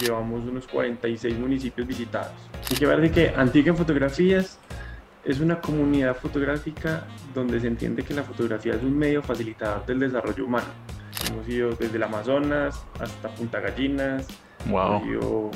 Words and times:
llevamos 0.00 0.44
unos 0.44 0.66
46 0.66 1.38
municipios 1.38 1.86
visitados. 1.86 2.32
Hay 2.70 2.76
que 2.76 2.86
de 2.86 3.10
que 3.10 3.28
Antigua 3.36 3.70
en 3.70 3.76
Fotografías 3.76 4.58
es 5.24 5.40
una 5.40 5.60
comunidad 5.60 6.16
fotográfica 6.16 7.06
donde 7.34 7.60
se 7.60 7.68
entiende 7.68 8.02
que 8.02 8.14
la 8.14 8.24
fotografía 8.24 8.74
es 8.74 8.82
un 8.82 8.98
medio 8.98 9.22
facilitador 9.22 9.86
del 9.86 10.00
desarrollo 10.00 10.46
humano. 10.46 10.66
Hemos 11.30 11.48
ido 11.48 11.70
desde 11.70 11.96
el 11.96 12.02
Amazonas 12.02 12.84
hasta 12.98 13.28
Punta 13.28 13.60
Gallinas, 13.60 14.26
wow. 14.66 14.96
hemos 14.96 15.06
ido 15.06 15.50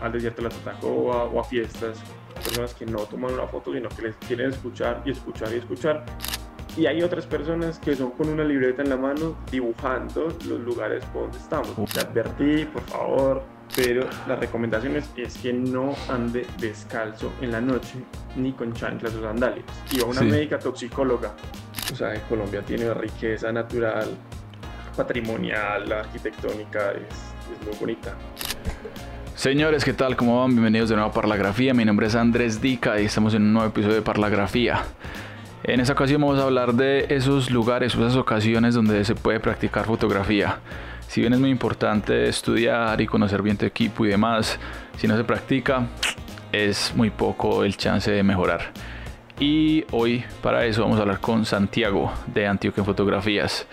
al 0.00 0.12
desierto 0.12 0.42
de 0.42 0.48
la 0.48 0.54
Tatacoa 0.54 1.24
o 1.24 1.40
a 1.40 1.44
fiestas, 1.44 1.98
personas 2.34 2.74
que 2.74 2.86
no 2.86 3.00
toman 3.00 3.34
una 3.34 3.46
foto, 3.46 3.72
sino 3.72 3.88
que 3.88 4.02
les 4.02 4.16
quieren 4.16 4.50
escuchar 4.50 5.02
y 5.04 5.10
escuchar 5.10 5.52
y 5.52 5.56
escuchar. 5.56 6.04
Y 6.76 6.86
hay 6.86 7.02
otras 7.02 7.26
personas 7.26 7.78
que 7.78 7.96
son 7.96 8.10
con 8.10 8.28
una 8.28 8.44
libreta 8.44 8.82
en 8.82 8.90
la 8.90 8.96
mano 8.96 9.36
dibujando 9.50 10.28
los 10.46 10.60
lugares 10.60 11.04
por 11.06 11.22
donde 11.22 11.38
estamos. 11.38 11.74
Te 11.90 12.00
advertí, 12.00 12.66
por 12.66 12.82
favor, 12.82 13.42
pero 13.74 14.08
la 14.26 14.36
recomendación 14.36 14.96
es, 14.96 15.10
es, 15.16 15.36
que 15.38 15.52
no 15.52 15.94
ande 16.08 16.46
descalzo 16.58 17.32
en 17.40 17.52
la 17.52 17.60
noche 17.60 17.94
ni 18.36 18.52
con 18.52 18.72
chanclas 18.72 19.14
o 19.14 19.22
sandalias. 19.22 19.64
Y 19.92 20.00
a 20.00 20.04
una 20.06 20.20
Sí. 20.20 20.26
médica 20.26 20.58
toxicóloga. 20.58 21.34
O 21.92 21.96
sea, 21.96 22.14
Colombia 22.28 22.62
tiene 22.62 22.92
riqueza 22.94 23.52
natural, 23.52 24.08
patrimonial, 24.96 25.90
arquitectónica, 25.92 26.92
es, 26.92 27.58
es 27.60 27.66
muy 27.66 27.76
bonita. 27.78 28.14
Señores, 29.34 29.84
¿qué 29.84 29.92
tal? 29.92 30.16
¿Cómo 30.16 30.40
van? 30.40 30.50
Bienvenidos 30.50 30.88
de 30.88 30.96
nuevo 30.96 31.10
a 31.10 31.12
Parlagrafía. 31.12 31.74
Mi 31.74 31.84
nombre 31.84 32.06
es 32.06 32.14
Andrés 32.14 32.60
Dica 32.62 32.98
y 33.00 33.04
estamos 33.04 33.34
en 33.34 33.42
un 33.42 33.52
nuevo 33.52 33.68
episodio 33.68 33.94
de 33.96 34.02
Parlagrafía. 34.02 34.82
En 35.62 35.80
esta 35.80 35.92
ocasión 35.92 36.20
vamos 36.22 36.38
a 36.38 36.44
hablar 36.44 36.74
de 36.74 37.06
esos 37.10 37.50
lugares, 37.50 37.94
esas 37.94 38.16
ocasiones 38.16 38.74
donde 38.74 39.04
se 39.04 39.14
puede 39.14 39.40
practicar 39.40 39.84
fotografía. 39.84 40.58
Si 41.08 41.20
bien 41.20 41.32
es 41.32 41.40
muy 41.40 41.50
importante 41.50 42.28
estudiar 42.28 43.00
y 43.00 43.06
conocer 43.06 43.42
bien 43.42 43.56
tu 43.56 43.64
equipo 43.64 44.04
y 44.04 44.08
demás, 44.08 44.58
si 44.96 45.06
no 45.06 45.16
se 45.16 45.24
practica, 45.24 45.86
es 46.52 46.92
muy 46.94 47.10
poco 47.10 47.64
el 47.64 47.76
chance 47.76 48.10
de 48.10 48.22
mejorar. 48.22 48.72
Y 49.38 49.84
hoy 49.92 50.24
para 50.42 50.64
eso 50.64 50.82
vamos 50.82 50.98
a 50.98 51.02
hablar 51.02 51.20
con 51.20 51.44
Santiago 51.44 52.12
de 52.26 52.46
Antioquia 52.46 52.80
en 52.80 52.86
Fotografías. 52.86 53.66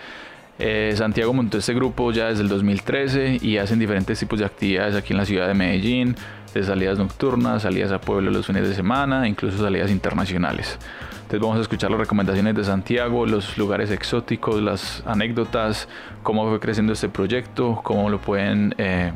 Eh, 0.58 0.92
Santiago 0.96 1.32
montó 1.32 1.58
este 1.58 1.74
grupo 1.74 2.12
ya 2.12 2.28
desde 2.28 2.42
el 2.42 2.48
2013 2.48 3.38
y 3.42 3.58
hacen 3.58 3.78
diferentes 3.78 4.18
tipos 4.18 4.38
de 4.38 4.44
actividades 4.44 4.94
aquí 4.94 5.12
en 5.12 5.18
la 5.18 5.24
ciudad 5.24 5.48
de 5.48 5.54
Medellín, 5.54 6.14
de 6.52 6.62
salidas 6.62 6.98
nocturnas, 6.98 7.62
salidas 7.62 7.90
a 7.90 8.00
pueblo 8.00 8.30
los 8.30 8.46
fines 8.46 8.68
de 8.68 8.74
semana, 8.74 9.26
incluso 9.26 9.58
salidas 9.58 9.90
internacionales. 9.90 10.78
Entonces 11.24 11.40
vamos 11.40 11.56
a 11.56 11.62
escuchar 11.62 11.90
las 11.90 11.98
recomendaciones 11.98 12.54
de 12.54 12.64
Santiago, 12.64 13.24
los 13.24 13.56
lugares 13.56 13.90
exóticos, 13.90 14.60
las 14.60 15.02
anécdotas, 15.06 15.88
cómo 16.22 16.46
fue 16.46 16.60
creciendo 16.60 16.92
este 16.92 17.08
proyecto, 17.08 17.80
cómo 17.82 18.10
lo 18.10 18.20
pueden 18.20 18.74
eh, 18.76 19.10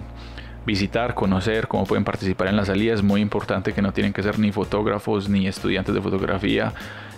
visitar, 0.64 1.14
conocer, 1.14 1.68
cómo 1.68 1.84
pueden 1.84 2.04
participar 2.04 2.48
en 2.48 2.56
las 2.56 2.68
salidas. 2.68 3.00
Es 3.00 3.04
muy 3.04 3.20
importante 3.20 3.74
que 3.74 3.82
no 3.82 3.92
tienen 3.92 4.14
que 4.14 4.22
ser 4.22 4.38
ni 4.38 4.52
fotógrafos 4.52 5.28
ni 5.28 5.46
estudiantes 5.46 5.94
de 5.94 6.00
fotografía. 6.00 6.72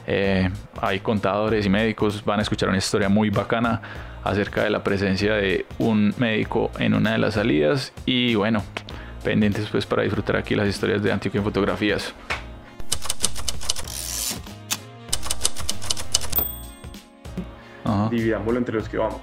Eh, 0.08 0.50
hay 0.83 0.98
contadores 0.98 1.64
y 1.64 1.70
médicos, 1.70 2.24
van 2.24 2.41
a 2.41 2.42
escuchar 2.42 2.68
una 2.68 2.78
historia 2.78 3.08
muy 3.08 3.30
bacana 3.30 3.80
acerca 4.24 4.64
de 4.64 4.70
la 4.70 4.83
presencia 4.83 5.34
de 5.34 5.66
un 5.78 6.12
médico 6.18 6.72
en 6.80 6.94
una 6.94 7.12
de 7.12 7.18
las 7.18 7.34
salidas 7.34 7.92
y 8.06 8.34
bueno, 8.34 8.64
pendientes 9.22 9.68
pues 9.70 9.86
para 9.86 10.02
disfrutar 10.02 10.34
aquí 10.34 10.56
las 10.56 10.66
historias 10.66 11.00
de 11.00 11.12
Antioquia 11.12 11.38
en 11.38 11.44
Fotografías. 11.44 12.12
Ajá. 18.06 18.10
dividámoslo 18.10 18.58
entre 18.58 18.74
los 18.76 18.88
que 18.88 18.98
vamos. 18.98 19.20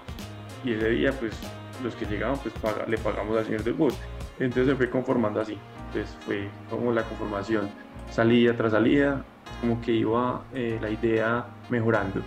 Y 0.64 0.74
ese 0.74 0.90
día, 0.90 1.12
pues, 1.14 1.38
los 1.84 1.96
que 1.96 2.06
llegaban, 2.06 2.38
pues 2.40 2.54
paga- 2.56 2.86
le 2.88 2.98
pagamos 2.98 3.38
al 3.38 3.46
señor 3.46 3.64
del 3.64 3.74
bote. 3.74 3.96
Entonces 4.40 4.68
se 4.68 4.76
fue 4.76 4.90
conformando 4.90 5.40
así. 5.42 5.58
Entonces 5.88 6.16
fue 6.26 6.48
como 6.70 6.92
la 6.92 7.04
conformación, 7.04 7.70
salida 8.10 8.56
tras 8.56 8.72
salida, 8.72 9.24
como 9.62 9.80
que 9.82 9.92
iba 9.92 10.44
eh, 10.54 10.78
la 10.82 10.90
idea 10.90 11.46
mejorando. 11.70 12.22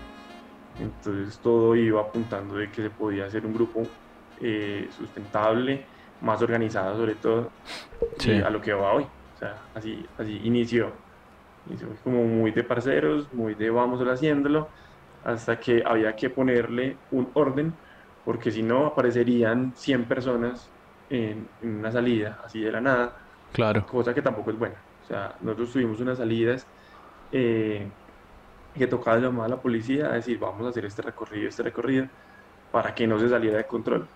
Entonces 0.80 1.38
todo 1.38 1.74
iba 1.76 2.00
apuntando 2.00 2.54
de 2.54 2.70
que 2.70 2.82
se 2.82 2.90
podía 2.90 3.26
hacer 3.26 3.44
un 3.44 3.52
grupo 3.54 3.82
eh, 4.40 4.88
sustentable, 4.96 5.84
más 6.22 6.40
organizado 6.42 6.96
sobre 6.96 7.14
todo, 7.16 7.50
Sí. 8.18 8.32
y 8.32 8.40
a 8.40 8.48
lo 8.50 8.60
que 8.62 8.72
va 8.72 8.92
hoy. 8.94 9.02
O 9.04 9.38
sea, 9.38 9.56
así, 9.74 10.06
así 10.18 10.40
inició. 10.44 10.90
Inició 11.68 11.88
como 12.02 12.24
muy 12.24 12.50
de 12.50 12.62
parceros, 12.64 13.32
muy 13.34 13.54
de 13.54 13.68
vamos 13.70 14.00
haciéndolo, 14.06 14.68
hasta 15.22 15.58
que 15.60 15.82
había 15.84 16.14
que 16.16 16.30
ponerle 16.30 17.02
un 17.10 17.30
orden, 17.34 17.78
porque 18.22 18.50
si 18.50 18.62
no 18.62 18.86
aparecerían 18.86 19.74
100 19.74 20.08
personas 20.08 20.74
en, 21.08 21.50
en 21.60 21.76
una 21.76 21.92
salida, 21.92 22.38
así 22.44 22.60
de 22.60 22.72
la 22.72 22.80
nada, 22.80 23.16
Claro. 23.52 23.86
cosa 23.86 24.14
que 24.14 24.22
tampoco 24.22 24.50
es 24.50 24.58
buena. 24.58 24.84
O 25.00 25.04
sea, 25.04 25.36
nosotros 25.40 25.72
tuvimos 25.72 26.00
unas 26.00 26.18
salidas 26.18 26.68
eh, 27.30 27.96
que 28.72 28.86
tocaba 28.86 29.18
llamar 29.18 29.46
a 29.46 29.48
la 29.56 29.62
policía 29.62 30.06
a 30.10 30.14
decir, 30.14 30.38
vamos 30.38 30.66
a 30.66 30.70
hacer 30.70 30.84
este 30.86 31.02
recorrido, 31.02 31.48
este 31.48 31.62
recorrido, 31.62 32.06
para 32.70 32.94
que 32.94 33.06
no 33.06 33.18
se 33.18 33.28
saliera 33.28 33.58
de 33.58 33.66
control. 33.66 34.10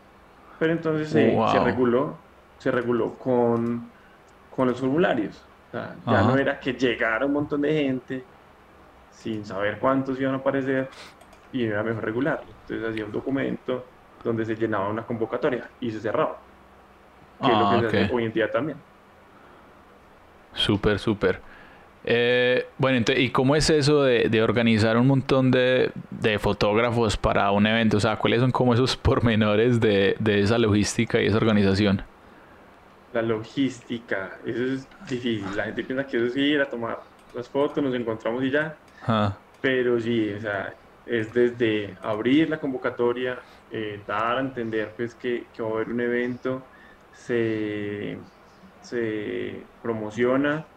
Pero 0.58 0.72
entonces 0.72 1.10
se- 1.10 1.46
se 1.46 1.58
Wow. 1.58 1.60
reguló, 1.60 2.26
se 2.58 2.70
reguló 2.70 3.18
con, 3.18 3.92
con 4.48 4.68
los 4.68 4.80
formularios. 4.80 5.50
O 5.68 5.70
sea, 5.70 5.98
ya 6.04 6.22
Ajá. 6.22 6.24
no 6.24 6.36
era 6.38 6.60
que 6.60 6.74
llegara 6.74 7.26
un 7.26 7.32
montón 7.34 7.62
de 7.62 7.74
gente 7.74 8.28
sin 9.14 9.44
saber 9.44 9.78
cuántos 9.80 10.20
iban 10.20 10.34
a 10.34 10.38
aparecer 10.38 10.96
y 11.50 11.64
era 11.64 11.82
mejor 11.84 12.04
regularlo. 12.04 12.56
Entonces 12.60 12.88
hacía 12.90 13.06
un 13.06 13.12
documento 13.12 13.92
donde 14.22 14.44
se 14.46 14.56
llenaba 14.56 14.90
una 14.90 15.06
convocatoria 15.06 15.70
y 15.80 15.90
se 15.92 16.00
cerraba. 16.00 16.46
Que 17.42 17.52
es 17.52 17.58
lo 17.58 17.68
Ah, 17.68 17.70
que 17.70 17.78
se 17.78 17.86
ok. 17.86 17.94
hace 18.00 18.06
hoy 18.08 18.24
en 18.26 18.32
día 18.32 18.50
también. 18.50 18.84
Súper, 20.54 20.98
súper. 20.98 21.40
Eh, 22.04 22.66
bueno, 22.78 22.98
ente- 22.98 23.20
¿y 23.20 23.30
cómo 23.30 23.56
es 23.56 23.70
eso 23.70 24.02
de, 24.04 24.28
de 24.30 24.42
organizar 24.42 24.96
un 24.98 25.06
montón 25.08 25.50
de, 25.50 25.92
de 26.10 26.38
fotógrafos 26.38 27.16
para 27.16 27.50
un 27.52 27.66
evento? 27.66 27.98
O 27.98 28.00
sea, 28.00 28.18
¿cuáles 28.18 28.40
son 28.40 28.52
como 28.52 28.74
esos 28.74 28.96
pormenores 28.98 29.80
de, 29.80 30.16
de 30.20 30.40
esa 30.42 30.58
logística 30.58 31.20
y 31.22 31.26
esa 31.26 31.38
organización? 31.38 32.02
La 33.12 33.22
logística, 33.22 34.40
eso 34.44 34.64
es 34.64 34.88
difícil. 34.98 35.54
La 35.56 35.64
gente 35.66 35.84
piensa 35.84 36.06
que 36.06 36.16
eso 36.16 36.26
es 36.26 36.36
ir 36.36 36.60
a 36.60 36.68
tomar 36.68 36.98
las 37.32 37.48
fotos, 37.50 37.82
nos 37.82 37.94
encontramos 37.94 38.42
y 38.44 38.50
ya. 38.50 38.80
Ah, 39.06 39.44
Pero 39.60 39.98
sí, 40.00 40.30
o 40.32 40.40
sea, 40.40 40.74
es 41.04 41.32
desde 41.32 41.96
abrir 42.02 42.50
la 42.50 42.60
convocatoria, 42.60 43.42
eh, 43.68 44.04
dar 44.06 44.38
a 44.38 44.40
entender 44.40 44.94
pues 44.96 45.14
que, 45.16 45.50
que 45.52 45.62
va 45.62 45.70
a 45.70 45.72
haber 45.74 45.88
un 45.90 46.00
evento, 46.00 46.68
se, 47.10 48.22
se 48.80 49.70
promociona, 49.80 50.68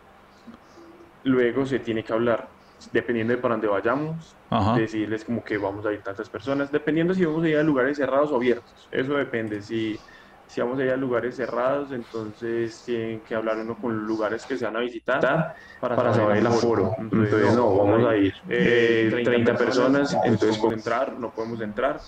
luego 1.24 1.66
se 1.66 1.80
tiene 1.80 2.04
que 2.04 2.14
hablar, 2.14 2.50
dependiendo 2.92 3.34
de 3.36 3.40
para 3.42 3.56
dónde 3.56 3.68
vayamos, 3.68 4.40
ajá. 4.50 4.74
decirles 4.74 5.24
como 5.26 5.44
que 5.44 5.58
vamos 5.58 5.86
a 5.86 5.94
ir 5.94 6.02
tantas 6.04 6.30
personas, 6.30 6.72
dependiendo 6.72 7.14
si 7.14 7.26
vamos 7.26 7.44
a 7.44 7.50
ir 7.50 7.58
a 7.58 7.64
lugares 7.64 7.98
cerrados 7.98 8.32
o 8.32 8.36
abiertos. 8.36 8.88
Eso 8.92 9.14
depende. 9.16 9.62
Si, 9.62 10.04
si 10.48 10.62
vamos 10.62 10.80
a 10.80 10.86
ir 10.86 10.92
a 10.92 10.98
lugares 10.98 11.36
cerrados, 11.36 11.92
entonces 11.92 12.82
tienen 12.86 13.22
que 13.24 13.36
hablar 13.36 13.58
uno 13.58 13.76
con 13.76 13.98
los 13.98 14.08
lugares 14.08 14.46
que 14.46 14.58
se 14.58 14.64
van 14.64 14.78
a 14.78 14.80
visitar 14.80 15.56
para, 15.80 16.14
saber 16.14 16.38
el 16.38 16.48
aforo. 16.48 16.96
Entonces, 16.98 17.54
no, 17.54 17.76
vamos 17.76 18.08
a 18.08 18.16
ir 18.16 18.34
eh, 18.48 19.10
30 19.24 19.58
personas, 19.58 20.14
entonces 20.24 20.58
podemos 20.58 20.74
entrar, 20.74 21.20
no 21.20 21.34
podemos 21.34 21.62
entrar. 21.62 22.02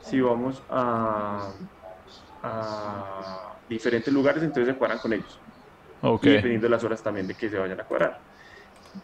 Si 0.00 0.20
vamos 0.20 0.64
a, 0.70 1.54
a 2.42 3.58
diferentes 3.68 4.12
lugares, 4.12 4.42
entonces 4.42 4.72
se 4.72 4.78
cuadran 4.78 4.98
con 4.98 5.12
ellos 5.12 5.42
Ok. 6.00 6.24
y 6.24 6.30
dependiendo 6.30 6.64
de 6.64 6.70
las 6.70 6.82
horas 6.82 7.02
también 7.02 7.26
de 7.26 7.36
que 7.36 7.50
se 7.50 7.58
vayan 7.58 7.78
a 7.78 7.84
cuadrar. 7.84 8.18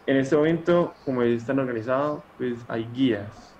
En 0.05 0.17
este 0.17 0.35
momento, 0.35 0.97
como 1.03 1.21
es 1.21 1.45
tan 1.45 1.59
organizado, 1.59 2.27
pues 2.35 2.65
hay 2.67 2.85
guías. 2.91 3.59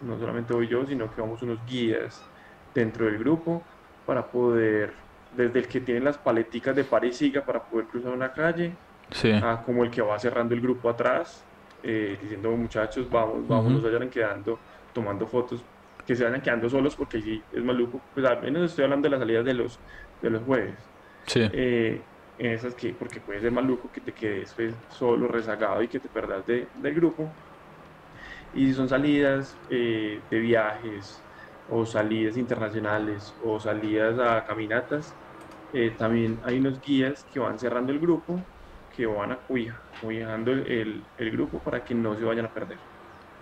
No 0.00 0.18
solamente 0.18 0.52
voy 0.52 0.68
yo, 0.68 0.84
sino 0.84 1.08
que 1.10 1.20
vamos 1.20 1.40
unos 1.42 1.64
guías 1.64 2.30
dentro 2.74 3.06
del 3.06 3.18
grupo 3.18 3.68
para 4.04 4.30
poder, 4.30 4.92
desde 5.30 5.58
el 5.60 5.68
que 5.68 5.80
tiene 5.80 6.00
las 6.00 6.18
paleticas 6.18 6.76
de 6.76 6.84
par 6.84 7.04
y 7.04 7.12
siga 7.12 7.44
para 7.44 7.64
poder 7.64 7.86
cruzar 7.86 8.12
una 8.12 8.32
calle, 8.32 8.80
Sí. 9.10 9.30
a 9.32 9.62
como 9.64 9.84
el 9.84 9.90
que 9.90 10.02
va 10.02 10.18
cerrando 10.18 10.54
el 10.54 10.60
grupo 10.60 10.88
atrás, 10.88 11.46
eh, 11.82 12.18
diciendo 12.20 12.50
muchachos, 12.56 13.08
vamos, 13.10 13.46
vamos, 13.46 13.72
no 13.72 13.80
se 13.80 13.90
vayan 13.90 14.08
quedando, 14.10 14.62
tomando 14.92 15.26
fotos, 15.26 15.64
que 16.06 16.16
se 16.16 16.24
vayan 16.24 16.40
quedando 16.42 16.68
solos 16.68 16.96
porque 16.96 17.20
sí 17.20 17.42
es 17.50 17.62
maluco. 17.62 18.02
Pues 18.14 18.24
al 18.26 18.40
menos 18.42 18.62
estoy 18.70 18.84
hablando 18.84 19.06
de 19.06 19.10
las 19.10 19.20
salidas 19.20 19.44
de 19.44 19.54
los, 19.54 19.82
de 20.20 20.30
los 20.30 20.42
jueves 20.42 20.92
Sí. 21.26 21.40
eh, 21.52 22.02
en 22.38 22.52
esas 22.52 22.74
que, 22.74 22.94
porque 22.94 23.20
puede 23.20 23.40
ser 23.40 23.52
maluco 23.52 23.90
que 23.90 24.00
te 24.00 24.12
quedes 24.12 24.54
pues, 24.54 24.74
solo, 24.88 25.28
rezagado 25.28 25.82
y 25.82 25.88
que 25.88 26.00
te 26.00 26.08
perdas 26.08 26.44
de- 26.46 26.68
del 26.74 26.94
grupo. 26.94 27.28
Y 28.52 28.72
son 28.72 28.88
salidas 28.88 29.60
eh, 29.68 30.20
de 30.30 30.38
viajes 30.38 31.26
o 31.66 31.86
salidas 31.86 32.36
internacionales 32.36 33.36
o 33.40 33.58
salidas 33.60 34.18
a 34.18 34.44
caminatas, 34.44 35.20
eh, 35.72 35.96
también 35.96 36.40
hay 36.44 36.58
unos 36.58 36.80
guías 36.80 37.24
que 37.30 37.38
van 37.40 37.58
cerrando 37.58 37.92
el 37.92 38.00
grupo, 38.00 38.50
que 38.88 39.06
van 39.06 39.32
acobijando 39.32 40.52
el, 40.52 40.66
el- 40.70 41.10
el 41.16 41.30
grupo 41.32 41.62
para 41.62 41.84
que 41.84 41.94
no 41.94 42.16
se 42.16 42.24
vayan 42.24 42.46
a 42.46 42.52
perder. 42.52 42.80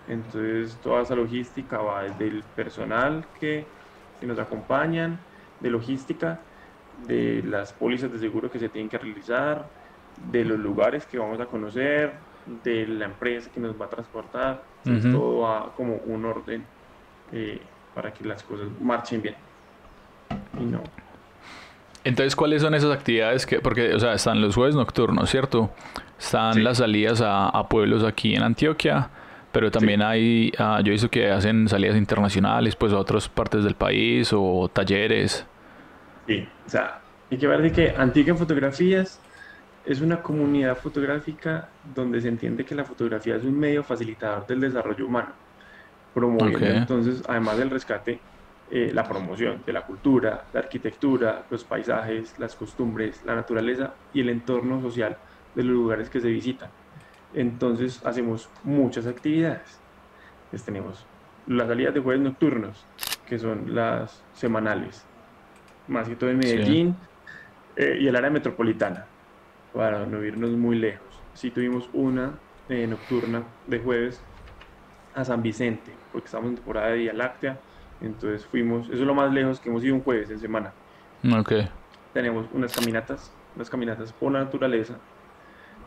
Entonces 0.05 0.81
toda 0.81 1.03
esa 1.03 1.15
logística 1.15 1.77
va 1.81 2.03
desde 2.03 2.27
el 2.27 2.51
personal 2.53 3.29
que, 3.33 3.73
que 4.19 4.25
nos 4.25 4.39
acompañan, 4.39 5.25
de 5.59 5.69
logística, 5.69 6.45
de 6.91 7.41
las 7.43 7.73
pólizas 7.73 8.11
de 8.11 8.19
seguro 8.19 8.49
que 8.49 8.59
se 8.59 8.69
tienen 8.69 8.89
que 8.89 8.97
realizar, 8.97 9.71
de 10.15 10.43
los 10.45 10.59
lugares 10.59 11.07
que 11.07 11.17
vamos 11.17 11.39
a 11.39 11.47
conocer, 11.47 12.19
de 12.45 12.85
la 12.87 13.05
empresa 13.05 13.49
que 13.51 13.59
nos 13.61 13.79
va 13.79 13.85
a 13.85 13.89
transportar. 13.89 14.63
Todo 15.07 15.39
va 15.41 15.73
como 15.75 15.97
un 15.97 16.25
orden 16.25 16.69
eh, 17.31 17.72
para 17.93 18.13
que 18.13 18.25
las 18.25 18.43
cosas 18.43 18.67
marchen 18.81 19.21
bien. 19.21 19.35
Y 20.59 20.65
no. 20.65 20.81
Entonces, 22.03 22.35
¿cuáles 22.35 22.61
son 22.61 22.73
esas 22.73 22.91
actividades 22.91 23.45
que, 23.45 23.59
porque, 23.59 23.93
o 23.93 23.99
sea, 23.99 24.13
están 24.13 24.41
los 24.41 24.55
jueves 24.55 24.75
nocturnos, 24.75 25.29
¿cierto? 25.29 25.71
Están 26.19 26.63
las 26.63 26.79
salidas 26.79 27.21
a, 27.23 27.67
pueblos 27.69 28.03
aquí 28.03 28.35
en 28.35 28.43
Antioquia, 28.43 29.09
pero 29.51 29.71
también 29.71 30.01
hay, 30.01 30.51
ah, 30.57 30.81
yo 30.83 30.89
he 30.89 30.93
visto 30.93 31.09
que 31.09 31.31
hacen 31.31 31.69
salidas 31.69 31.95
internacionales, 31.95 32.75
pues 32.75 32.91
a 32.91 32.97
otras 32.97 33.29
partes 33.29 33.63
del 33.63 33.75
país 33.75 34.31
o 34.33 34.69
talleres. 34.71 35.45
Sí, 36.27 36.47
o 36.65 36.69
sea, 36.69 36.99
hay 37.31 37.37
que 37.37 37.47
ver 37.47 37.61
de 37.61 37.71
que 37.71 37.93
Antioquia 37.97 38.31
en 38.31 38.37
Fotografías 38.37 39.21
es 39.85 40.01
una 40.01 40.21
comunidad 40.21 40.77
fotográfica 40.77 41.69
donde 41.95 42.21
se 42.21 42.27
entiende 42.27 42.65
que 42.65 42.75
la 42.75 42.85
fotografía 42.85 43.35
es 43.35 43.43
un 43.43 43.57
medio 43.57 43.83
facilitador 43.83 44.45
del 44.47 44.61
desarrollo 44.61 45.05
humano, 45.05 45.29
promoviendo 46.13 46.65
entonces, 46.65 47.23
además 47.27 47.57
del 47.57 47.69
rescate, 47.69 48.19
eh, 48.71 48.91
la 48.93 49.07
promoción 49.07 49.61
de 49.65 49.73
la 49.73 49.81
cultura, 49.81 50.45
la 50.53 50.59
arquitectura, 50.61 51.43
los 51.49 51.63
paisajes, 51.63 52.33
las 52.39 52.55
costumbres, 52.55 53.21
la 53.25 53.35
naturaleza 53.35 53.93
y 54.13 54.21
el 54.21 54.29
entorno 54.29 54.81
social 54.81 55.17
de 55.53 55.63
los 55.63 55.73
lugares 55.73 56.09
que 56.09 56.19
se 56.19 56.29
visitan. 56.29 56.69
Entonces 57.33 58.03
hacemos 58.05 58.49
muchas 58.63 59.05
actividades. 59.05 59.79
Pues 60.49 60.63
tenemos 60.63 61.05
las 61.47 61.67
salidas 61.67 61.93
de 61.93 61.99
jueves 61.99 62.21
nocturnos, 62.21 62.85
que 63.27 63.37
son 63.37 63.75
las 63.75 64.23
semanales, 64.33 65.05
más 65.87 66.07
que 66.07 66.15
todo 66.15 66.29
en 66.29 66.37
Medellín 66.37 66.95
eh, 67.75 67.97
y 67.99 68.07
el 68.07 68.15
área 68.15 68.29
metropolitana, 68.29 69.05
para 69.73 70.05
no 70.05 70.23
irnos 70.23 70.51
muy 70.51 70.77
lejos. 70.77 71.07
Sí 71.33 71.51
tuvimos 71.51 71.89
una 71.93 72.33
eh, 72.69 72.87
nocturna 72.87 73.43
de 73.67 73.79
jueves 73.79 74.21
a 75.15 75.25
San 75.25 75.41
Vicente, 75.41 75.91
porque 76.13 76.27
estamos 76.27 76.49
en 76.49 76.55
temporada 76.55 76.89
de 76.89 76.97
Vía 76.99 77.13
Láctea, 77.13 77.59
entonces 77.99 78.45
fuimos, 78.45 78.85
eso 78.85 78.93
es 78.93 78.99
lo 79.01 79.15
más 79.15 79.33
lejos 79.33 79.59
que 79.59 79.69
hemos 79.69 79.83
ido 79.83 79.95
un 79.95 80.01
jueves 80.01 80.29
en 80.29 80.39
semana. 80.39 80.71
Ok. 81.37 81.53
Tenemos 82.13 82.45
unas 82.53 82.73
caminatas, 82.73 83.33
unas 83.55 83.69
caminatas 83.69 84.13
por 84.13 84.31
la 84.31 84.43
naturaleza, 84.43 84.95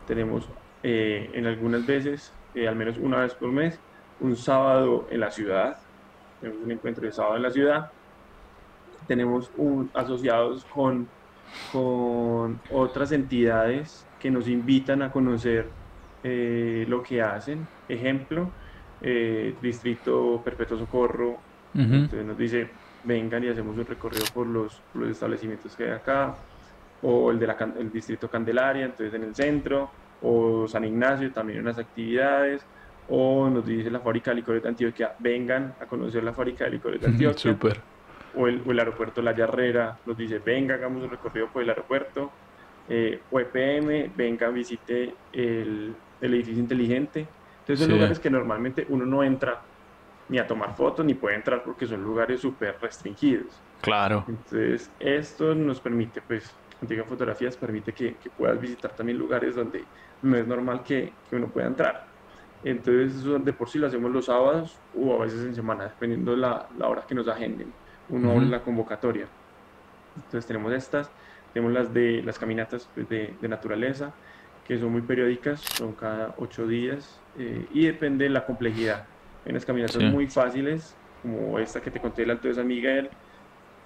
tenemos 0.05 0.47
eh, 0.83 1.31
en 1.33 1.47
algunas 1.47 1.85
veces, 1.85 2.33
al 2.55 2.75
menos 2.75 2.97
una 2.97 3.21
vez 3.21 3.33
por 3.33 3.51
mes, 3.51 3.79
un 4.19 4.35
sábado 4.35 5.07
en 5.09 5.21
la 5.21 5.31
ciudad, 5.31 5.77
tenemos 6.41 6.63
un 6.63 6.71
encuentro 6.71 7.05
de 7.05 7.11
sábado 7.11 7.37
en 7.37 7.43
la 7.43 7.51
ciudad, 7.51 7.91
tenemos 9.07 9.49
un, 9.57 9.89
asociados 9.93 10.65
con, 10.65 11.07
con 11.71 12.59
otras 12.71 13.11
entidades 13.11 14.05
que 14.19 14.29
nos 14.29 14.47
invitan 14.47 15.01
a 15.01 15.11
conocer 15.11 15.69
eh, 16.23 16.85
lo 16.87 17.03
que 17.03 17.21
hacen. 17.21 17.67
Ejemplo, 17.87 18.49
eh, 19.01 19.55
Distrito 19.61 20.41
Perpetuo 20.43 20.77
Socorro, 20.77 21.37
entonces 21.73 22.25
nos 22.25 22.37
dice, 22.37 22.69
vengan 23.03 23.43
y 23.43 23.49
hacemos 23.49 23.77
un 23.77 23.85
recorrido 23.85 24.25
por 24.33 24.47
los, 24.47 24.81
los 24.95 25.09
establecimientos 25.09 25.75
que 25.75 25.83
hay 25.83 25.91
acá, 25.91 26.35
o 27.03 27.29
el, 27.29 27.39
de 27.39 27.47
la, 27.47 27.57
el 27.79 27.91
Distrito 27.91 28.29
Candelaria, 28.29 28.85
entonces 28.85 29.13
en 29.13 29.23
el 29.23 29.35
centro, 29.35 29.91
o 30.21 30.67
San 30.67 30.83
Ignacio, 30.83 31.31
también 31.31 31.59
unas 31.59 31.77
actividades, 31.77 32.65
o 33.09 33.47
nos 33.49 33.65
dice 33.65 33.91
la 33.91 33.99
fábrica 33.99 34.31
de 34.31 34.37
licores 34.37 34.63
de 34.63 34.69
Antioquia, 34.69 35.15
vengan 35.19 35.75
a 35.79 35.85
conocer 35.85 36.23
la 36.23 36.33
fábrica 36.33 36.65
de 36.65 36.71
licores 36.71 36.99
de 36.99 37.07
Antioquia. 37.11 37.53
Super 37.53 37.81
o 38.37 38.47
el, 38.47 38.79
aeropuerto 38.79 39.21
La 39.21 39.35
Yarrera 39.35 39.97
nos 40.05 40.17
dice, 40.17 40.39
venga, 40.39 40.75
hagamos 40.75 41.03
un 41.03 41.09
recorrido 41.09 41.47
por 41.47 41.63
el 41.63 41.69
aeropuerto, 41.69 42.31
eh, 42.89 43.19
o 43.31 43.39
EPM, 43.39 44.11
venga, 44.15 44.49
visite 44.49 45.13
el, 45.33 45.95
edificio 46.21 46.61
inteligente. 46.61 47.27
Entonces 47.67 47.85
son 47.85 47.95
lugares 47.95 48.19
que 48.19 48.29
normalmente 48.29 48.85
uno 48.89 49.05
no 49.05 49.23
entra 49.23 49.61
ni 50.29 50.39
a 50.39 50.47
tomar 50.47 50.75
fotos, 50.75 51.05
ni 51.05 51.13
puede 51.13 51.35
entrar 51.35 51.63
porque 51.63 51.85
son 51.85 52.03
lugares 52.03 52.41
súper 52.41 52.77
restringidos. 52.81 53.47
Claro. 53.81 54.25
Entonces 54.27 54.89
esto 54.99 55.53
nos 55.53 55.79
permite, 55.79 56.21
pues, 56.21 56.53
Antigua 56.81 57.05
Fotografías 57.05 57.55
permite 57.57 57.93
que, 57.93 58.15
puedas 58.37 58.59
visitar 58.59 58.91
también 58.95 59.17
lugares 59.17 59.55
donde 59.55 59.83
no 60.21 60.37
es 60.37 60.47
normal 60.47 60.83
que, 60.83 61.11
que 61.29 61.35
uno 61.35 61.47
pueda 61.47 61.67
entrar. 61.67 62.05
Entonces 62.63 63.15
eso 63.19 63.37
de 63.39 63.53
por 63.53 63.69
sí 63.69 63.79
lo 63.79 63.87
hacemos 63.87 64.11
los 64.11 64.25
sábados 64.25 64.77
o 64.95 65.13
a 65.15 65.23
veces 65.23 65.43
en 65.43 65.55
semana, 65.55 65.85
dependiendo 65.85 66.31
de 66.31 66.37
la, 66.37 66.67
la 66.77 66.87
hora 66.87 67.03
que 67.07 67.15
nos 67.15 67.27
agenden 67.27 67.71
uno 68.09 68.31
abre 68.31 68.45
la 68.45 68.61
convocatoria. 68.61 69.27
Entonces 70.15 70.45
tenemos 70.45 70.71
estas, 70.73 71.09
tenemos 71.53 71.73
las 71.73 71.93
de 71.93 72.21
las 72.23 72.39
caminatas 72.39 72.89
pues, 72.93 73.07
de, 73.09 73.35
naturaleza, 73.41 74.13
que 74.67 74.77
son 74.77 74.91
muy 74.91 75.01
periódicas, 75.01 75.61
son 75.61 75.93
cada 75.93 76.35
ocho 76.37 76.67
días 76.67 77.19
eh, 77.37 77.65
y 77.73 77.85
depende 77.85 78.25
de 78.25 78.29
la 78.29 78.45
complejidad. 78.45 79.05
Hay 79.45 79.51
unas 79.51 79.65
caminatas 79.65 80.03
muy 80.03 80.27
fáciles, 80.27 80.95
como 81.21 81.57
esta 81.57 81.81
que 81.81 81.89
te 81.89 82.01
conté 82.01 82.23
del 82.23 82.31
Alto 82.31 82.49
de 82.49 82.55
San 82.55 82.67
Miguel, 82.67 83.09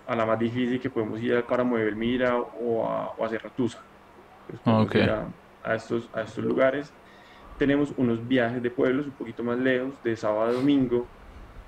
a 0.07 0.15
la 0.15 0.25
más 0.25 0.39
difícil 0.39 0.79
que 0.79 0.89
podemos 0.89 1.21
ir 1.21 1.43
para 1.43 1.63
Muevel 1.63 1.95
Mira 1.95 2.35
o 2.37 2.87
a, 2.89 3.13
o 3.17 3.23
a 3.25 3.29
Cerratusa. 3.29 3.79
Pues, 4.47 4.59
a, 5.63 5.75
estos, 5.75 6.09
a 6.13 6.21
estos 6.21 6.43
lugares. 6.43 6.91
Tenemos 7.59 7.93
unos 7.97 8.27
viajes 8.27 8.61
de 8.63 8.71
pueblos 8.71 9.05
un 9.05 9.11
poquito 9.11 9.43
más 9.43 9.59
lejos, 9.59 9.93
de 10.03 10.15
sábado 10.15 10.49
a 10.49 10.51
domingo, 10.51 11.05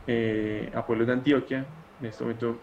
eh, 0.07 0.71
a 0.73 0.83
pueblos 0.83 1.07
de 1.07 1.13
Antioquia, 1.13 1.65
en 2.01 2.07
este 2.07 2.23
momento 2.23 2.57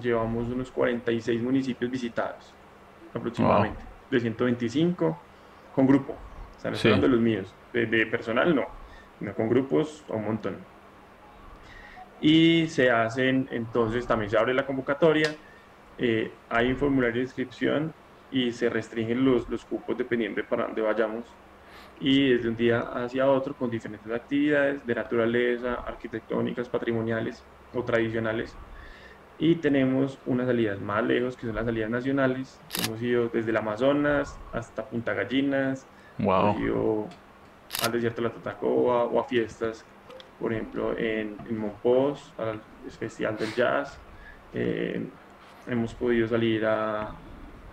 llevamos 0.00 0.48
unos 0.48 0.70
46 0.70 1.42
municipios 1.42 1.90
visitados, 1.90 2.52
aproximadamente, 3.14 3.80
de 4.10 4.20
125 4.20 5.18
con 5.74 5.86
grupo. 5.86 6.16
Están 6.56 6.76
sí. 6.76 6.88
de 6.88 7.08
los 7.08 7.20
míos, 7.20 7.52
de, 7.72 8.06
personal 8.06 8.54
no, 8.54 8.66
no 9.20 9.34
con 9.34 9.48
grupos 9.48 10.04
un 10.08 10.24
montón. 10.24 10.56
Y 12.20 12.68
se 12.68 12.90
hacen, 12.90 13.48
entonces 13.50 14.06
también 14.06 14.30
se 14.30 14.38
abre 14.38 14.54
la 14.54 14.64
convocatoria, 14.64 15.34
eh, 15.98 16.30
hay 16.48 16.70
un 16.70 16.76
formulario 16.76 17.16
de 17.16 17.22
inscripción 17.22 17.92
y 18.30 18.52
se 18.52 18.70
restringen 18.70 19.24
los, 19.24 19.48
los 19.48 19.64
cupos 19.64 19.96
dependiendo 19.96 20.40
de 20.40 20.44
para 20.44 20.64
dónde 20.64 20.80
vayamos 20.80 21.24
y 22.00 22.32
desde 22.32 22.48
un 22.48 22.56
día 22.56 22.80
hacia 22.80 23.28
otro 23.28 23.54
con 23.54 23.70
diferentes 23.70 24.10
actividades 24.10 24.84
de 24.84 24.94
naturaleza, 24.94 25.74
arquitectónicas, 25.74 26.68
patrimoniales 26.68 27.44
o 27.72 27.82
tradicionales 27.82 28.54
y 29.44 29.56
tenemos 29.56 30.18
unas 30.24 30.46
salidas 30.46 30.80
más 30.80 31.04
lejos, 31.04 31.36
que 31.36 31.46
son 31.46 31.54
las 31.54 31.66
salidas 31.66 31.90
nacionales. 31.90 32.58
Hemos 32.82 33.02
ido 33.02 33.28
desde 33.28 33.50
el 33.50 33.56
Amazonas 33.58 34.38
hasta 34.54 34.86
Punta 34.86 35.12
Gallinas, 35.12 35.86
wow. 36.18 36.52
hemos 36.52 36.60
ido 36.60 37.08
al 37.84 37.92
desierto 37.92 38.22
de 38.22 38.28
la 38.28 38.34
Tatacoa 38.34 39.04
o 39.04 39.20
a 39.20 39.24
fiestas, 39.24 39.84
por 40.40 40.50
ejemplo, 40.50 40.96
en, 40.96 41.36
en 41.46 41.58
Monpós, 41.58 42.32
al 42.38 42.58
Festival 42.98 43.36
del 43.36 43.52
Jazz. 43.52 43.98
Eh, 44.54 45.06
hemos 45.66 45.92
podido 45.92 46.26
salir 46.26 46.64
a, 46.64 47.10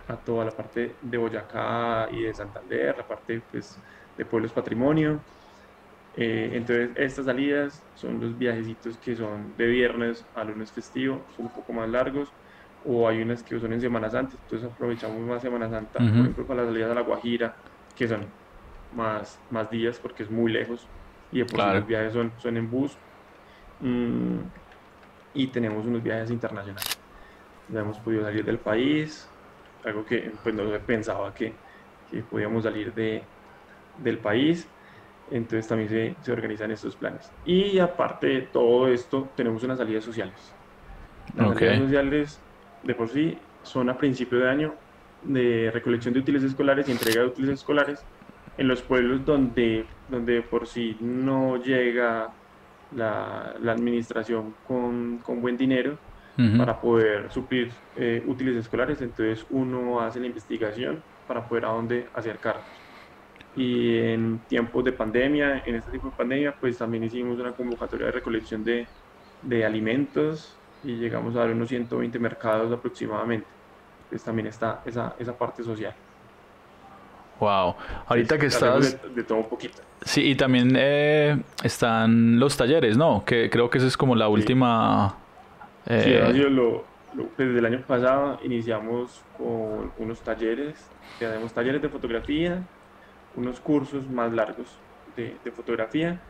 a, 0.08 0.16
toda 0.26 0.44
la 0.44 0.50
parte 0.50 0.94
de 1.00 1.16
Boyacá 1.16 2.06
y 2.12 2.24
de 2.24 2.34
Santander, 2.34 2.98
la 2.98 3.08
parte 3.08 3.40
pues, 3.50 3.78
de 4.18 4.26
Pueblos 4.26 4.52
Patrimonio. 4.52 5.20
Eh, 6.16 6.50
entonces, 6.52 6.90
estas 6.96 7.24
salidas 7.24 7.82
son 7.94 8.20
los 8.20 8.38
viajecitos 8.38 8.98
que 8.98 9.16
son 9.16 9.54
de 9.56 9.66
viernes 9.66 10.24
a 10.34 10.44
lunes 10.44 10.70
festivo, 10.70 11.22
son 11.36 11.46
un 11.46 11.52
poco 11.52 11.72
más 11.72 11.88
largos, 11.88 12.30
o 12.84 13.08
hay 13.08 13.22
unas 13.22 13.42
que 13.42 13.58
son 13.58 13.72
en 13.72 13.80
Semana 13.80 14.10
Santa, 14.10 14.36
entonces 14.42 14.70
aprovechamos 14.70 15.20
más 15.20 15.40
Semana 15.40 15.70
Santa, 15.70 15.98
por 15.98 16.08
ejemplo, 16.08 16.46
para 16.46 16.62
las 16.62 16.72
salidas 16.72 16.90
a 16.90 16.94
La 16.94 17.00
Guajira, 17.00 17.54
que 17.96 18.08
son 18.08 18.26
más, 18.94 19.40
más 19.50 19.70
días 19.70 19.98
porque 19.98 20.24
es 20.24 20.30
muy 20.30 20.52
lejos, 20.52 20.86
y 21.30 21.42
de 21.42 21.46
los 21.56 21.86
viajes 21.86 22.12
son, 22.12 22.32
son 22.38 22.56
en 22.58 22.70
bus, 22.70 22.96
mm, 23.80 24.38
y 25.34 25.46
tenemos 25.46 25.86
unos 25.86 26.02
viajes 26.02 26.30
internacionales. 26.30 26.98
Ya 27.68 27.80
hemos 27.80 27.98
podido 28.00 28.22
salir 28.22 28.44
del 28.44 28.58
país, 28.58 29.26
algo 29.82 30.04
que 30.04 30.30
pues 30.42 30.54
no 30.54 30.70
se 30.70 30.78
pensaba 30.80 31.32
que, 31.32 31.54
que 32.10 32.22
podíamos 32.22 32.64
salir 32.64 32.92
de, 32.92 33.22
del 34.02 34.18
país 34.18 34.68
entonces 35.30 35.66
también 35.66 35.88
se, 35.88 36.14
se, 36.20 36.32
organizan 36.32 36.70
estos 36.70 36.96
planes. 36.96 37.30
Y 37.44 37.78
aparte 37.78 38.26
de 38.26 38.40
todo 38.42 38.88
esto, 38.88 39.28
tenemos 39.34 39.62
unas 39.62 39.78
salidas 39.78 40.04
sociales. 40.04 40.54
Las 41.36 41.54
salidas 41.54 41.78
sociales 41.78 42.40
de 42.82 42.94
por 42.94 43.08
sí 43.08 43.38
son 43.62 43.88
a 43.88 43.96
principio 43.96 44.38
de 44.38 44.50
año 44.50 44.74
de 45.22 45.70
recolección 45.72 46.12
de 46.12 46.20
útiles 46.20 46.42
escolares 46.42 46.88
y 46.88 46.92
entrega 46.92 47.22
de 47.22 47.28
útiles 47.28 47.50
escolares 47.50 48.04
en 48.58 48.68
los 48.68 48.82
pueblos 48.82 49.24
donde, 49.24 49.86
donde 50.10 50.42
por 50.42 50.66
sí 50.66 50.96
no 51.00 51.56
llega 51.62 52.30
la, 52.94 53.54
la 53.62 53.72
administración 53.72 54.54
con, 54.66 55.18
con, 55.18 55.40
buen 55.40 55.56
dinero 55.56 55.96
para 56.58 56.80
poder 56.80 57.30
suplir 57.30 57.70
eh, 57.96 58.22
útiles 58.26 58.56
escolares. 58.56 59.00
Entonces 59.00 59.46
uno 59.50 60.00
hace 60.00 60.18
la 60.18 60.26
investigación 60.26 61.02
para 61.28 61.46
poder 61.46 61.66
a 61.66 61.68
dónde 61.68 62.08
acercarnos 62.14 62.81
y 63.56 63.98
en 63.98 64.40
tiempos 64.48 64.84
de 64.84 64.92
pandemia, 64.92 65.62
en 65.66 65.76
este 65.76 65.90
tipo 65.90 66.08
de 66.08 66.16
pandemia, 66.16 66.54
pues 66.58 66.78
también 66.78 67.04
hicimos 67.04 67.38
una 67.38 67.52
convocatoria 67.52 68.06
de 68.06 68.12
recolección 68.12 68.64
de, 68.64 68.86
de 69.42 69.64
alimentos 69.64 70.56
y 70.84 70.96
llegamos 70.96 71.36
a 71.36 71.40
dar 71.40 71.50
unos 71.50 71.68
120 71.68 72.18
mercados 72.18 72.72
aproximadamente. 72.72 73.46
pues 74.08 74.22
también 74.22 74.46
está 74.48 74.80
esa, 74.86 75.14
esa 75.18 75.36
parte 75.36 75.62
social. 75.62 75.94
Wow. 77.40 77.74
Ahorita 78.06 78.38
que 78.38 78.46
estás. 78.46 78.98
De, 79.14 79.24
todo 79.24 79.38
un 79.38 79.48
poquito. 79.48 79.82
Sí, 80.02 80.30
y 80.30 80.34
también 80.36 80.74
eh, 80.76 81.42
están 81.64 82.38
los 82.38 82.56
talleres, 82.56 82.96
¿no? 82.96 83.24
Que 83.24 83.50
creo 83.50 83.68
que 83.68 83.78
esa 83.78 83.86
es 83.86 83.96
como 83.96 84.14
la 84.14 84.28
última. 84.28 85.16
Eh... 85.86 86.30
Sí, 86.32 86.40
lo, 86.40 86.84
pues, 87.14 87.28
desde 87.36 87.58
el 87.58 87.66
año 87.66 87.80
pasado 87.86 88.38
iniciamos 88.44 89.22
con 89.36 89.92
unos 89.98 90.20
talleres, 90.20 90.74
que 91.18 91.26
hacemos 91.26 91.52
talleres 91.52 91.82
de 91.82 91.88
fotografía, 91.88 92.62
unos 93.36 93.60
cursos 93.60 94.08
más 94.08 94.32
largos 94.32 94.76
de, 95.16 95.36
de 95.44 95.50
fotografía, 95.50 96.20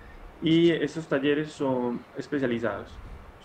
y 0.43 0.71
estos 0.71 1.07
talleres 1.07 1.53
son 1.53 2.01
especializados. 2.17 2.89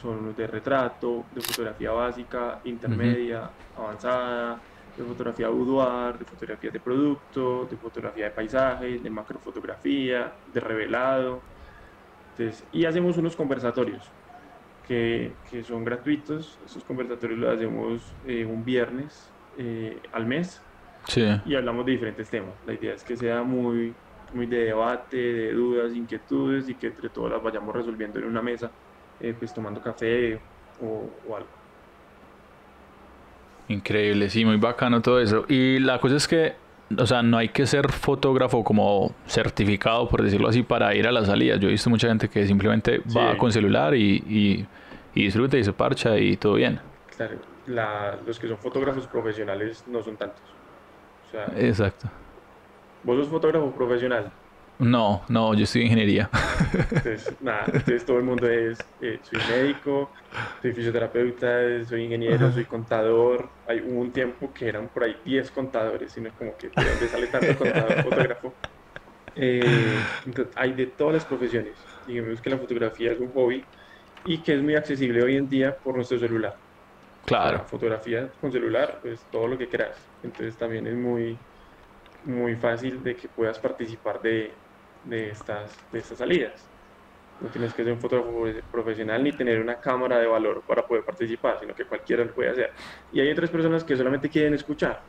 Son 0.01 0.17
unos 0.17 0.37
de 0.37 0.47
retrato, 0.47 1.25
de 1.33 1.41
fotografía 1.41 1.91
básica, 1.91 2.59
intermedia, 2.65 3.49
avanzada, 3.75 4.59
de 4.95 5.03
fotografía 5.03 5.47
boudoir, 5.49 6.17
de 6.17 6.25
fotografía 6.25 6.71
de 6.71 6.79
producto, 6.79 7.67
de 7.69 7.77
fotografía 7.77 8.25
de 8.25 8.31
paisaje, 8.31 8.99
de 8.99 9.09
macrofotografía, 9.09 10.33
de 10.53 10.59
revelado. 10.59 11.41
Entonces, 12.31 12.63
y 12.71 12.85
hacemos 12.85 13.17
unos 13.17 13.35
conversatorios 13.35 14.03
que, 14.87 15.33
que 15.49 15.63
son 15.63 15.83
gratuitos. 15.83 16.59
Esos 16.65 16.83
conversatorios 16.83 17.39
los 17.39 17.55
hacemos 17.55 18.13
eh, 18.27 18.45
un 18.45 18.63
viernes 18.63 19.31
eh, 19.57 19.99
al 20.13 20.25
mes 20.27 20.61
sí. 21.07 21.25
y 21.45 21.55
hablamos 21.55 21.85
de 21.85 21.93
diferentes 21.93 22.29
temas. 22.29 22.53
La 22.65 22.73
idea 22.73 22.93
es 22.93 23.03
que 23.03 23.15
sea 23.15 23.43
muy, 23.43 23.93
muy 24.33 24.45
de 24.45 24.65
debate, 24.65 25.17
de 25.17 25.53
dudas, 25.53 25.93
inquietudes 25.93 26.69
y 26.69 26.75
que 26.75 26.87
entre 26.87 27.09
todos 27.09 27.31
las 27.31 27.41
vayamos 27.41 27.75
resolviendo 27.75 28.19
en 28.19 28.25
una 28.25 28.41
mesa, 28.41 28.71
eh, 29.19 29.33
pues 29.37 29.53
tomando 29.53 29.81
café 29.81 30.39
o, 30.81 31.09
o 31.27 31.35
algo. 31.35 31.57
Increíble, 33.69 34.29
sí, 34.29 34.45
muy 34.45 34.57
bacano 34.57 35.01
todo 35.01 35.19
eso. 35.19 35.45
Y 35.49 35.79
la 35.79 35.99
cosa 35.99 36.15
es 36.15 36.27
que, 36.27 36.53
o 36.97 37.05
sea, 37.05 37.21
no 37.21 37.37
hay 37.37 37.49
que 37.49 37.65
ser 37.65 37.91
fotógrafo 37.91 38.63
como 38.63 39.13
certificado, 39.25 40.07
por 40.07 40.23
decirlo 40.23 40.47
así, 40.47 40.63
para 40.63 40.95
ir 40.95 41.05
a 41.07 41.11
las 41.11 41.27
salidas. 41.27 41.59
Yo 41.59 41.67
he 41.67 41.71
visto 41.71 41.89
mucha 41.89 42.07
gente 42.07 42.29
que 42.29 42.45
simplemente 42.47 43.01
va 43.15 43.37
con 43.37 43.51
celular 43.51 43.93
y, 43.93 44.23
y, 44.27 44.65
y, 45.13 45.23
disfruta 45.25 45.57
y 45.57 45.63
se 45.63 45.73
parcha 45.73 46.17
y 46.17 46.37
todo 46.37 46.53
bien. 46.53 46.79
Claro, 47.15 47.35
la, 47.65 48.17
los 48.25 48.39
que 48.39 48.47
son 48.47 48.57
fotógrafos 48.57 49.05
profesionales 49.07 49.83
no 49.87 50.01
son 50.01 50.15
tantos. 50.15 50.41
O 51.27 51.31
sea, 51.31 51.51
Exacto. 51.57 52.09
¿Vos 53.03 53.17
sos 53.17 53.27
fotógrafo 53.27 53.71
profesional? 53.71 54.31
No, 54.79 55.23
no, 55.27 55.55
yo 55.55 55.63
estoy 55.63 55.81
en 55.81 55.87
ingeniería. 55.87 56.29
Entonces, 56.73 57.33
nada, 57.41 57.63
entonces 57.65 58.05
todo 58.05 58.17
el 58.17 58.23
mundo 58.23 58.47
es, 58.47 58.77
eh, 59.01 59.19
soy 59.23 59.39
médico, 59.49 60.11
soy 60.61 60.71
fisioterapeuta, 60.73 61.83
soy 61.85 62.03
ingeniero, 62.03 62.51
soy 62.51 62.65
contador. 62.65 63.49
Hay 63.67 63.81
hubo 63.81 64.01
un 64.01 64.11
tiempo 64.11 64.51
que 64.53 64.67
eran 64.67 64.87
por 64.89 65.03
ahí 65.03 65.17
10 65.25 65.49
contadores, 65.51 66.11
sino 66.11 66.29
como 66.37 66.55
que 66.57 66.67
de 66.67 66.73
dónde 66.75 67.07
sale 67.07 67.27
tanto 67.27 67.57
contador, 67.57 68.03
fotógrafo. 68.03 68.53
Eh, 69.35 69.99
entonces, 70.25 70.53
hay 70.55 70.73
de 70.73 70.85
todas 70.87 71.15
las 71.15 71.25
profesiones. 71.25 71.73
Digamos 72.05 72.39
que 72.39 72.49
la 72.49 72.57
fotografía 72.57 73.13
es 73.13 73.19
un 73.19 73.31
hobby 73.31 73.63
y 74.25 74.39
que 74.39 74.53
es 74.53 74.61
muy 74.61 74.75
accesible 74.75 75.23
hoy 75.23 75.37
en 75.37 75.49
día 75.49 75.75
por 75.75 75.95
nuestro 75.95 76.19
celular. 76.19 76.55
Claro. 77.25 77.65
fotografía 77.65 78.29
con 78.39 78.53
celular, 78.53 78.99
pues 79.01 79.19
todo 79.29 79.47
lo 79.47 79.57
que 79.57 79.67
quieras. 79.67 79.97
Entonces 80.27 80.57
también 80.57 80.87
es 80.87 80.95
muy, 80.95 81.45
muy 82.23 82.55
fácil 82.57 83.03
de 83.03 83.15
que 83.15 83.29
puedas 83.29 83.59
participar 83.59 84.21
de, 84.21 84.61
de 85.03 85.29
estas, 85.31 85.85
de 85.91 85.99
estas 85.99 86.19
salidas. 86.19 86.71
No 87.39 87.49
tienes 87.51 87.73
que 87.73 87.83
ser 87.83 87.93
un 87.93 88.01
fotógrafo 88.01 88.45
profesional 88.71 89.23
ni 89.23 89.35
tener 89.35 89.61
una 89.61 89.79
cámara 89.79 90.19
de 90.19 90.27
valor 90.27 90.63
para 90.67 90.83
poder 90.87 91.03
participar, 91.05 91.59
sino 91.59 91.75
que 91.75 91.85
cualquiera 91.87 92.25
lo 92.25 92.33
puede 92.33 92.51
hacer. 92.51 92.71
Y 93.11 93.19
hay 93.21 93.31
otras 93.31 93.51
personas 93.51 93.83
que 93.83 93.97
solamente 93.97 94.29
quieren 94.29 94.53
escuchar, 94.55 95.03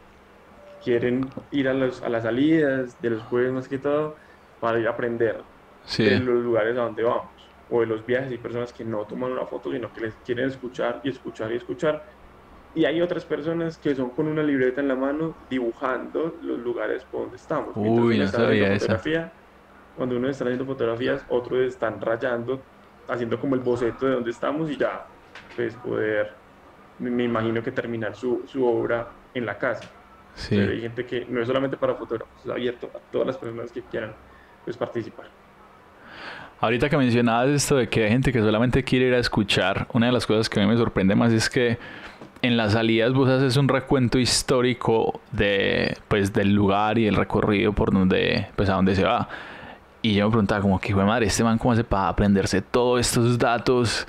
quieren 0.80 1.30
ir 1.50 1.68
a, 1.68 1.74
los, 1.74 2.02
a 2.02 2.08
las 2.08 2.22
salidas 2.24 3.00
de 3.00 3.10
los 3.10 3.22
jueves 3.24 3.52
más 3.52 3.68
que 3.68 3.78
todo 3.78 4.16
para 4.58 4.78
ir 4.80 4.86
a 4.86 4.90
aprender 4.90 5.44
Sí. 5.84 6.04
de 6.04 6.18
los 6.20 6.42
lugares 6.44 6.76
a 6.78 6.82
donde 6.82 7.02
vamos 7.04 7.56
o 7.68 7.80
de 7.80 7.86
los 7.86 8.04
viajes. 8.06 8.30
Hay 8.32 8.38
personas 8.38 8.72
que 8.72 8.84
no 8.84 9.06
toman 9.06 9.32
una 9.32 9.46
foto, 9.46 9.72
sino 9.72 9.92
que 9.92 10.00
les 10.02 10.16
quieren 10.18 10.46
escuchar 10.48 11.00
y 11.04 11.10
escuchar 11.10 11.52
y 11.52 11.56
escuchar. 11.56 12.02
Y 12.74 12.84
hay 12.84 13.00
otras 13.00 13.24
personas 13.24 13.78
que 13.78 13.94
son 13.94 14.10
con 14.10 14.28
una 14.28 14.42
libreta 14.42 14.80
en 14.80 14.88
la 14.88 14.94
mano 14.94 15.34
dibujando 15.48 16.36
los 16.42 16.58
lugares 16.58 17.04
por 17.04 17.22
donde 17.22 17.36
estamos. 17.36 17.76
Mientras 17.76 18.04
Uy, 18.04 18.14
uno 18.14 18.18
no 18.18 18.24
está 18.24 18.38
sabía 18.38 18.64
haciendo 18.64 18.78
fotografía, 18.80 19.32
cuando 19.96 20.16
uno 20.16 20.28
está 20.28 20.44
haciendo 20.44 20.66
fotografías, 20.66 21.24
otros 21.28 21.60
están 21.60 22.00
rayando, 22.00 22.60
haciendo 23.08 23.40
como 23.40 23.54
el 23.54 23.62
boceto 23.62 24.06
de 24.06 24.12
dónde 24.12 24.30
estamos 24.30 24.70
y 24.70 24.76
ya, 24.76 25.06
pues 25.56 25.74
poder, 25.76 26.32
me 26.98 27.24
imagino 27.24 27.62
que 27.62 27.72
terminar 27.72 28.14
su, 28.14 28.42
su 28.46 28.64
obra 28.64 29.08
en 29.34 29.46
la 29.46 29.58
casa. 29.58 29.88
Sí. 30.34 30.54
Pero 30.56 30.72
hay 30.72 30.80
gente 30.80 31.04
que 31.04 31.26
no 31.28 31.40
es 31.40 31.48
solamente 31.48 31.76
para 31.76 31.94
fotógrafos, 31.94 32.44
es 32.44 32.50
abierto 32.50 32.90
a 32.94 32.98
todas 33.10 33.26
las 33.26 33.36
personas 33.36 33.72
que 33.72 33.82
quieran 33.82 34.14
pues, 34.64 34.76
participar. 34.76 35.26
Ahorita 36.60 36.88
que 36.88 36.96
mencionabas 36.96 37.50
esto 37.50 37.76
de 37.76 37.88
que 37.88 38.04
hay 38.04 38.10
gente 38.10 38.32
que 38.32 38.40
solamente 38.40 38.82
quiere 38.82 39.06
ir 39.06 39.14
a 39.14 39.18
escuchar, 39.18 39.86
una 39.92 40.06
de 40.06 40.12
las 40.12 40.26
cosas 40.26 40.48
que 40.48 40.60
a 40.60 40.64
mí 40.64 40.68
me 40.68 40.76
sorprende 40.76 41.14
más 41.14 41.32
es 41.32 41.48
que 41.48 41.78
en 42.42 42.56
las 42.56 42.72
salidas 42.72 43.12
vos 43.12 43.28
haces 43.28 43.56
un 43.56 43.68
recuento 43.68 44.18
histórico 44.18 45.20
de 45.32 45.96
pues 46.08 46.32
del 46.32 46.54
lugar 46.54 46.98
y 46.98 47.06
el 47.06 47.16
recorrido 47.16 47.72
por 47.72 47.92
donde 47.92 48.46
pues 48.56 48.68
a 48.68 48.74
dónde 48.74 48.94
se 48.94 49.04
va. 49.04 49.28
Y 50.02 50.14
yo 50.14 50.26
me 50.26 50.30
preguntaba 50.30 50.60
como 50.60 50.80
que, 50.80 50.92
"Jue 50.92 51.04
madre, 51.04 51.26
este 51.26 51.42
man 51.44 51.58
cómo 51.58 51.72
hace 51.72 51.84
para 51.84 52.08
aprenderse 52.08 52.62
todos 52.62 53.00
estos 53.00 53.38
datos 53.38 54.06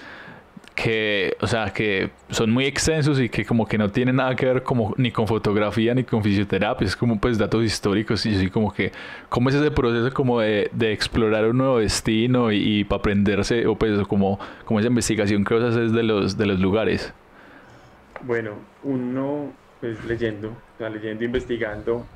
que, 0.76 1.36
o 1.42 1.48
sea, 1.48 1.72
que 1.74 2.10
son 2.30 2.52
muy 2.52 2.64
extensos 2.66 3.20
y 3.20 3.28
que 3.28 3.44
como 3.44 3.68
que 3.68 3.78
no 3.78 3.90
tienen 3.90 4.16
nada 4.16 4.34
que 4.36 4.46
ver 4.46 4.64
como 4.64 4.94
ni 4.98 5.12
con 5.12 5.28
fotografía 5.28 5.94
ni 5.94 6.06
con 6.06 6.24
fisioterapia, 6.24 6.88
es 6.88 6.96
como 6.96 7.20
pues 7.20 7.38
datos 7.38 7.66
históricos 7.66 8.26
y 8.26 8.34
así 8.36 8.50
como 8.50 8.72
que, 8.72 8.94
¿cómo 9.28 9.50
es 9.50 9.56
ese 9.56 9.72
proceso 9.72 10.14
como 10.14 10.40
de, 10.40 10.70
de 10.72 10.94
explorar 10.94 11.46
un 11.50 11.58
nuevo 11.58 11.80
destino 11.80 12.52
y, 12.54 12.86
para 12.86 13.00
aprenderse, 13.00 13.68
o 13.68 13.76
pues 13.76 14.08
como, 14.08 14.40
como 14.64 14.80
esa 14.80 14.88
investigación 14.88 15.44
que 15.44 15.54
vos 15.54 15.64
haces 15.64 15.92
de 15.92 16.04
los, 16.04 16.38
de 16.38 16.46
los 16.46 16.60
lugares? 16.62 17.14
Bueno, 18.22 18.72
uno, 18.82 19.60
pues 19.80 20.04
leyendo, 20.04 20.50
o 20.52 20.64
sea, 20.78 20.90
leyendo, 20.90 21.24
investigando. 21.24 22.12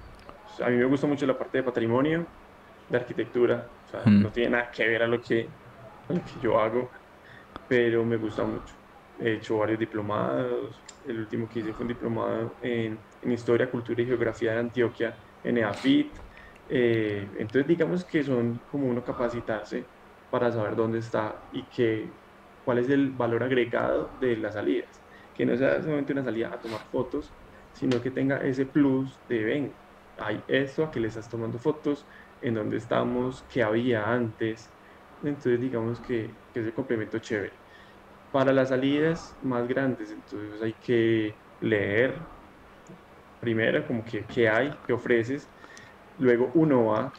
A 0.61 0.69
mí 0.69 0.77
me 0.77 0.85
gusta 0.85 1.07
mucho 1.07 1.25
la 1.25 1.37
parte 1.37 1.59
de 1.59 1.63
patrimonio, 1.63 2.27
de 2.87 2.97
arquitectura. 2.97 3.71
O 3.85 3.87
sea, 3.87 4.03
Mm. 4.05 4.21
no 4.21 4.31
tiene 4.31 4.51
nada 4.51 4.69
que 4.71 4.87
ver 4.87 5.03
a 5.03 5.07
lo 5.07 5.21
que, 5.21 5.53
a 6.09 6.13
lo 6.13 6.23
que 6.23 6.39
yo 6.39 6.59
hago, 6.59 6.91
pero 7.67 8.05
me 8.05 8.17
gusta 8.17 8.43
mucho. 8.45 8.75
He 9.19 9.35
hecho 9.35 9.57
varios 9.59 9.79
diplomados. 9.79 10.87
El 11.03 11.19
último 11.21 11.47
que 11.49 11.59
hice 11.59 11.73
fue 11.73 11.83
un 11.85 11.89
diplomado 11.89 12.57
en, 12.61 13.05
en 13.21 13.31
Historia, 13.31 13.69
Cultura 13.71 14.01
y 14.03 14.05
Geografía 14.07 14.53
de 14.53 14.59
Antioquia, 14.59 15.17
en 15.43 15.57
EAFIT. 15.59 16.17
Eh, 16.67 17.31
entonces, 17.39 17.67
digamos 17.67 18.05
que 18.05 18.23
son 18.23 18.59
como 18.65 18.87
uno 18.87 19.03
capacitarse 19.03 19.91
para 20.29 20.51
saber 20.51 20.75
dónde 20.75 20.99
está 20.99 21.43
y 21.51 21.69
que, 21.69 22.17
cuál 22.63 22.79
es 22.79 22.89
el 22.89 23.11
valor 23.11 23.43
agregado 23.43 24.11
de 24.19 24.37
las 24.37 24.55
salidas 24.55 25.02
que 25.33 25.45
no 25.45 25.57
sea 25.57 25.81
solamente 25.81 26.13
una 26.13 26.23
salida 26.23 26.53
a 26.53 26.61
tomar 26.61 26.85
fotos, 26.89 27.37
sino 27.71 28.01
que 28.01 28.11
tenga 28.11 28.37
ese 28.37 28.65
plus 28.67 29.21
de, 29.27 29.43
ven, 29.43 29.79
hay 30.17 30.43
esto, 30.47 30.83
a 30.85 30.91
que 30.91 30.99
le 30.99 31.07
estás 31.09 31.29
tomando 31.29 31.59
fotos, 31.59 32.07
en 32.41 32.55
dónde 32.55 32.77
estamos, 32.77 33.45
qué 33.49 33.63
había 33.63 34.05
antes. 34.11 34.75
Entonces 35.21 35.59
digamos 35.61 36.01
que, 36.01 36.39
que 36.51 36.59
es 36.61 36.65
el 36.67 36.73
complemento 36.73 37.19
chévere. 37.19 37.59
Para 38.31 38.53
las 38.53 38.69
salidas 38.69 39.37
más 39.41 39.67
grandes, 39.67 40.11
entonces 40.11 40.61
hay 40.61 40.75
que 40.79 41.39
leer 41.59 42.29
primero 43.39 43.85
como 43.87 44.03
que 44.03 44.25
qué 44.27 44.49
hay, 44.49 44.71
qué 44.85 44.93
ofreces, 44.93 45.51
luego 46.17 46.51
uno 46.55 46.85
va 46.87 47.13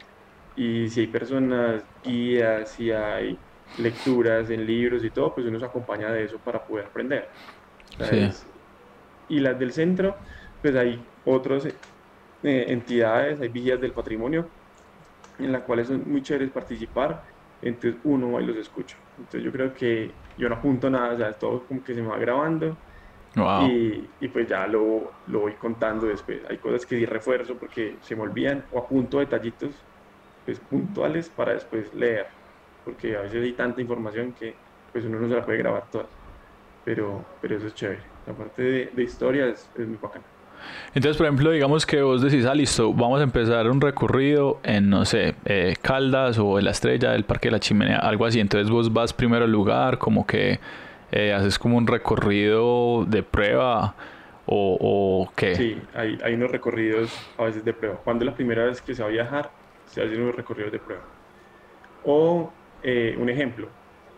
y 0.55 0.89
si 0.89 1.01
hay 1.01 1.07
personas 1.09 1.85
guías, 2.03 2.73
si 2.75 2.91
hay 2.93 3.45
lecturas 3.77 4.51
en 4.51 4.67
libros 4.67 5.05
y 5.05 5.13
todo, 5.13 5.35
pues 5.35 5.47
uno 5.47 5.59
se 5.61 5.67
acompaña 5.67 6.13
de 6.13 6.25
eso 6.25 6.41
para 6.43 6.65
poder 6.65 6.87
aprender. 6.87 7.29
Y 9.27 9.41
las 9.41 9.59
del 9.59 9.73
centro, 9.73 10.19
pues 10.61 10.75
hay 10.77 11.11
otras 11.25 11.67
eh, 11.67 11.75
entidades, 12.43 13.41
hay 13.41 13.49
vías 13.49 13.81
del 13.81 13.95
patrimonio, 13.95 14.53
en 15.39 15.53
las 15.53 15.65
cuales 15.65 15.89
son 15.89 16.05
muy 16.11 16.23
chéveres 16.23 16.53
participar, 16.53 17.23
entonces 17.61 18.01
uno 18.05 18.33
va 18.33 18.43
y 18.43 18.47
los 18.47 18.57
escucha. 18.59 18.97
Entonces 19.17 19.45
yo 19.45 19.53
creo 19.53 19.75
que 19.75 20.21
yo 20.37 20.49
no 20.49 20.57
apunto 20.57 20.91
nada, 20.91 21.15
o 21.15 21.19
sea, 21.19 21.33
todo 21.39 21.67
como 21.67 21.83
que 21.83 21.95
se 21.95 22.03
me 22.03 22.09
va 22.09 22.19
grabando 22.19 22.81
Wow. 23.37 23.79
y, 23.81 24.15
y 24.21 24.29
pues 24.29 24.49
ya 24.49 24.67
lo, 24.69 25.13
lo 25.27 25.41
voy 25.43 25.57
contando 25.59 26.07
después. 26.07 26.43
Hay 26.49 26.59
cosas 26.61 26.87
que 26.87 26.99
sí 26.99 27.07
refuerzo 27.07 27.59
porque 27.59 27.99
se 28.03 28.17
me 28.17 28.23
olvidan 28.23 28.67
o 28.71 28.81
apunto 28.81 29.21
detallitos 29.21 29.89
pues 30.45 30.61
puntuales 30.61 31.31
para 31.31 31.55
después 31.55 31.93
leer, 31.95 32.27
porque 32.85 33.17
a 33.17 33.23
veces 33.23 33.43
hay 33.45 33.57
tanta 33.57 33.81
información 33.83 34.35
que 34.35 34.61
pues 34.93 35.05
uno 35.07 35.21
no 35.21 35.29
se 35.29 35.37
la 35.37 35.45
puede 35.47 35.59
grabar 35.59 35.89
toda. 35.91 36.11
Pero, 36.85 37.25
pero 37.41 37.57
eso 37.57 37.67
es 37.67 37.75
chévere. 37.75 38.03
La 38.27 38.33
parte 38.33 38.63
de, 38.63 38.91
de 38.95 39.03
historia 39.03 39.47
es, 39.47 39.71
es 39.77 39.87
muy 39.87 39.99
bacana. 40.01 40.25
Entonces, 40.95 41.17
por 41.17 41.27
ejemplo, 41.27 41.51
digamos 41.51 41.87
que 41.87 42.03
vos 42.03 42.23
decís, 42.23 42.47
ah, 42.47 42.55
listo, 42.55 42.93
vamos 42.93 43.21
a 43.21 43.25
empezar 43.25 43.69
un 43.69 43.81
recorrido 43.81 44.61
en, 44.63 44.89
no 44.89 45.05
sé, 45.05 45.35
eh, 45.45 45.75
Caldas 45.83 46.39
o 46.39 46.59
en 46.59 46.65
la 46.65 46.71
Estrella 46.71 47.11
del 47.11 47.25
Parque 47.25 47.49
de 47.49 47.53
la 47.53 47.61
Chimenea, 47.61 47.99
algo 47.99 48.27
así. 48.27 48.41
Entonces 48.41 48.71
vos 48.71 48.93
vas 48.93 49.13
primero 49.13 49.45
al 49.45 49.53
lugar, 49.53 49.99
como 49.99 50.27
que 50.27 50.61
eh, 51.13 51.33
haces 51.33 51.59
como 51.59 51.77
un 51.77 51.87
recorrido 51.87 53.05
de 53.07 53.23
prueba 53.23 53.95
o, 54.47 55.31
qué? 55.35 55.55
Sí, 55.55 55.81
hay, 55.95 56.19
hay 56.23 56.35
unos 56.35 56.51
recorridos 56.51 57.19
a 57.39 57.45
veces 57.45 57.65
de 57.65 57.73
prueba. 57.73 57.97
Cuando 58.05 58.25
es 58.25 58.31
la 58.31 58.37
primera 58.37 58.65
vez 58.65 58.81
que 58.81 58.95
se 58.95 59.03
va 59.03 59.09
a 59.09 59.13
viajar, 59.13 59.51
se 59.87 60.03
hacen 60.03 60.21
unos 60.21 60.35
recorridos 60.35 60.71
de 60.71 60.79
prueba. 60.79 61.03
O 62.05 62.53
eh, 62.83 63.17
un 63.19 63.31
ejemplo, 63.31 63.69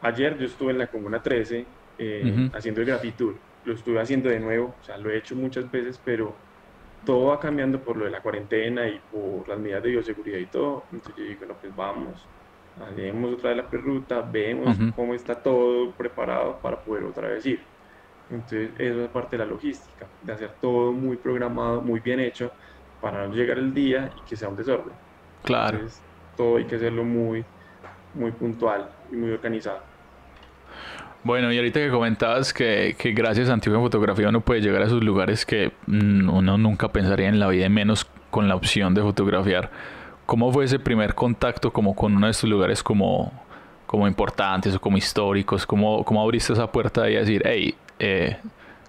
ayer 0.02 0.36
yo 0.36 0.46
estuve 0.46 0.72
en 0.72 0.78
la 0.78 0.88
Comuna 0.88 1.22
13 1.22 1.64
eh, 1.98 2.50
haciendo 2.52 2.80
el 2.80 2.86
gratitud. 2.86 3.34
Lo 3.64 3.74
estuve 3.74 4.00
haciendo 4.00 4.28
de 4.28 4.38
nuevo, 4.38 4.74
o 4.80 4.84
sea, 4.84 4.96
lo 4.96 5.10
he 5.10 5.18
hecho 5.18 5.34
muchas 5.34 5.70
veces, 5.70 6.00
pero 6.04 6.34
todo 7.04 7.26
va 7.26 7.40
cambiando 7.40 7.80
por 7.80 7.96
lo 7.96 8.04
de 8.04 8.10
la 8.10 8.20
cuarentena 8.20 8.88
y 8.88 9.00
por 9.10 9.48
las 9.48 9.58
medidas 9.58 9.82
de 9.82 9.90
bioseguridad 9.90 10.38
y 10.38 10.46
todo. 10.46 10.84
Entonces 10.92 11.16
yo 11.16 11.24
digo, 11.24 11.46
no, 11.46 11.54
pues 11.54 11.74
vamos, 11.74 12.26
hacemos 12.80 13.34
otra 13.34 13.50
vez 13.50 13.58
la 13.58 13.68
perruta, 13.68 14.20
vemos 14.20 14.76
cómo 14.94 15.14
está 15.14 15.34
todo 15.34 15.92
preparado 15.92 16.58
para 16.60 16.78
poder 16.78 17.04
otra 17.04 17.28
vez 17.28 17.46
ir. 17.46 17.60
Entonces, 18.30 18.70
eso 18.78 19.04
es 19.04 19.08
parte 19.10 19.36
de 19.36 19.44
la 19.44 19.50
logística, 19.50 20.06
de 20.22 20.32
hacer 20.32 20.50
todo 20.60 20.92
muy 20.92 21.16
programado, 21.16 21.80
muy 21.80 22.00
bien 22.00 22.20
hecho, 22.20 22.50
para 23.00 23.26
no 23.26 23.34
llegar 23.34 23.58
el 23.58 23.72
día 23.72 24.10
y 24.16 24.28
que 24.28 24.36
sea 24.36 24.48
un 24.48 24.56
desorden. 24.56 24.94
Claro. 25.44 25.76
Entonces, 25.76 26.02
todo 26.36 26.56
hay 26.56 26.64
que 26.64 26.74
hacerlo 26.74 27.04
muy, 27.04 27.44
muy 28.14 28.32
puntual 28.32 28.90
y 29.12 29.16
muy 29.16 29.30
organizado. 29.30 29.80
Bueno, 31.24 31.52
y 31.52 31.56
ahorita 31.56 31.80
que 31.80 31.90
comentabas 31.90 32.52
que, 32.52 32.94
que 32.98 33.12
gracias 33.12 33.48
a 33.48 33.52
Antigua 33.52 33.80
Fotografía 33.80 34.28
uno 34.28 34.40
puede 34.40 34.60
llegar 34.60 34.82
a 34.82 34.86
esos 34.86 35.02
lugares 35.02 35.44
que 35.44 35.72
uno 35.88 36.56
nunca 36.58 36.92
pensaría 36.92 37.28
en 37.28 37.40
la 37.40 37.48
vida, 37.48 37.68
menos 37.68 38.06
con 38.30 38.48
la 38.48 38.54
opción 38.54 38.94
de 38.94 39.02
fotografiar. 39.02 39.70
¿Cómo 40.26 40.52
fue 40.52 40.64
ese 40.64 40.78
primer 40.78 41.14
contacto 41.14 41.72
como 41.72 41.94
con 41.94 42.16
uno 42.16 42.26
de 42.26 42.32
estos 42.32 42.50
lugares 42.50 42.82
como, 42.82 43.32
como 43.86 44.06
importantes 44.06 44.74
o 44.74 44.80
como 44.80 44.96
históricos? 44.96 45.66
¿Cómo, 45.66 46.04
cómo 46.04 46.22
abriste 46.22 46.52
esa 46.52 46.70
puerta 46.70 47.08
y 47.08 47.14
decir, 47.14 47.42
hey, 47.44 47.74
eh, 47.98 48.36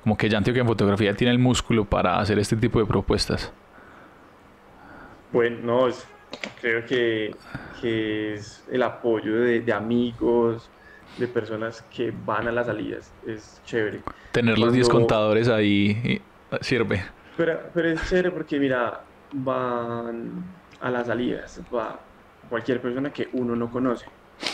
como 0.03 0.17
que 0.17 0.29
ya 0.29 0.37
Antioquia 0.37 0.61
en 0.61 0.67
fotografía 0.67 1.13
tiene 1.13 1.31
el 1.31 1.39
músculo 1.39 1.85
para 1.85 2.19
hacer 2.19 2.39
este 2.39 2.55
tipo 2.55 2.79
de 2.79 2.85
propuestas? 2.85 3.51
Bueno, 5.31 5.57
no, 5.63 5.93
creo 6.61 6.85
que, 6.85 7.35
que, 7.81 8.33
es 8.35 8.65
el 8.71 8.83
apoyo 8.83 9.41
de, 9.41 9.73
amigos, 9.73 10.69
de 11.17 11.27
personas 11.27 11.81
que 11.93 12.13
van 12.25 12.47
a 12.47 12.51
las 12.51 12.67
salidas. 12.67 13.13
Es 13.25 13.61
chévere. 13.65 14.01
Tener 14.31 14.57
los 14.57 14.73
10 14.73 14.89
contadores 14.89 15.47
ahí 15.47 16.21
sirve. 16.61 17.03
Pero, 17.35 17.59
pero 17.73 17.89
es 17.89 18.09
chévere 18.09 18.31
porque, 18.31 18.59
mira, 18.59 19.01
van 19.33 20.43
a 20.79 20.89
las 20.89 21.07
salidas, 21.07 21.61
va 21.73 21.99
cualquier 22.49 22.81
persona 22.81 23.11
que 23.11 23.29
uno 23.33 23.55
no 23.55 23.69
conoce 23.69 24.05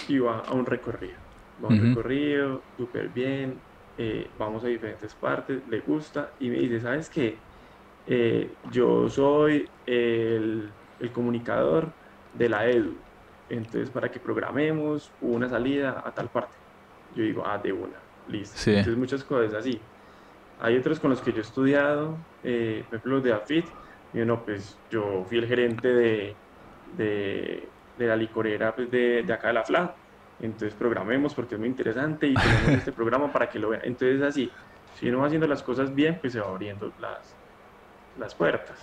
y 0.08 0.17
va 0.20 0.39
a 0.39 0.53
un 0.53 0.65
recorrido. 0.65 1.15
Va 1.63 1.70
a 1.70 1.72
un 1.72 1.89
recorrido 1.89 2.62
súper 2.77 3.10
bien, 3.10 3.60
eh, 3.98 4.27
vamos 4.39 4.63
a 4.63 4.67
diferentes 4.67 5.13
partes, 5.13 5.62
le 5.70 5.79
gusta 5.82 6.32
y 6.39 6.50
me 6.50 6.58
dice, 6.58 6.82
¿sabes 6.82 7.10
qué? 7.10 7.38
Eh, 8.08 8.51
yo 8.72 9.10
soy 9.10 9.70
el, 9.86 10.70
el, 11.00 11.12
comunicador 11.12 11.89
de 12.34 12.50
la 12.50 12.67
EDU, 12.67 12.96
entonces 13.55 13.89
para 13.89 14.10
que 14.10 14.19
programemos 14.19 15.12
una 15.22 15.50
salida 15.50 16.03
a 16.05 16.12
tal 16.12 16.29
parte. 16.29 16.53
Yo 17.15 17.24
digo, 17.24 17.43
ah, 17.45 17.57
de 17.57 17.72
una, 17.72 17.98
listo. 18.27 18.69
Entonces 18.69 18.98
muchas 18.98 19.24
cosas 19.24 19.53
así. 19.53 19.79
Hay 20.60 20.77
otros 20.77 21.00
con 21.00 21.10
los 21.10 21.22
que 21.22 21.31
yo 21.31 21.39
he 21.39 21.41
estudiado, 21.41 22.17
eh, 22.43 22.83
por 22.88 22.95
ejemplo 22.95 23.15
los 23.15 23.24
de 23.24 23.33
AFIT, 23.33 23.65
y 24.13 24.17
bueno, 24.17 24.43
pues 24.43 24.77
yo 24.89 25.25
fui 25.27 25.38
el 25.38 25.48
gerente 25.48 25.88
de, 25.88 26.36
de, 26.98 27.67
de 27.98 28.07
la 28.07 28.15
licorera 28.15 28.75
pues, 28.75 28.89
de, 28.89 29.24
de 29.24 29.33
acá 29.33 29.48
de 29.48 29.53
la 29.53 29.63
FLA 29.63 29.95
entonces 30.43 30.74
programemos 30.74 31.33
porque 31.33 31.55
es 31.55 31.60
muy 31.60 31.69
interesante 31.69 32.27
y 32.27 32.33
tenemos 32.33 32.67
este 32.69 32.91
programa 32.91 33.31
para 33.31 33.50
que 33.50 33.60
lo 33.60 33.69
vean. 33.69 33.81
Entonces 33.86 34.22
así, 34.22 34.51
si 35.00 35.10
uno 35.10 35.19
va 35.19 35.27
haciendo 35.27 35.48
las 35.48 35.63
cosas 35.63 35.93
bien, 35.93 36.17
pues 36.19 36.33
se 36.33 36.39
va 36.39 36.48
abriendo 36.48 36.91
las, 37.00 37.36
las 38.19 38.36
puertas. 38.36 38.77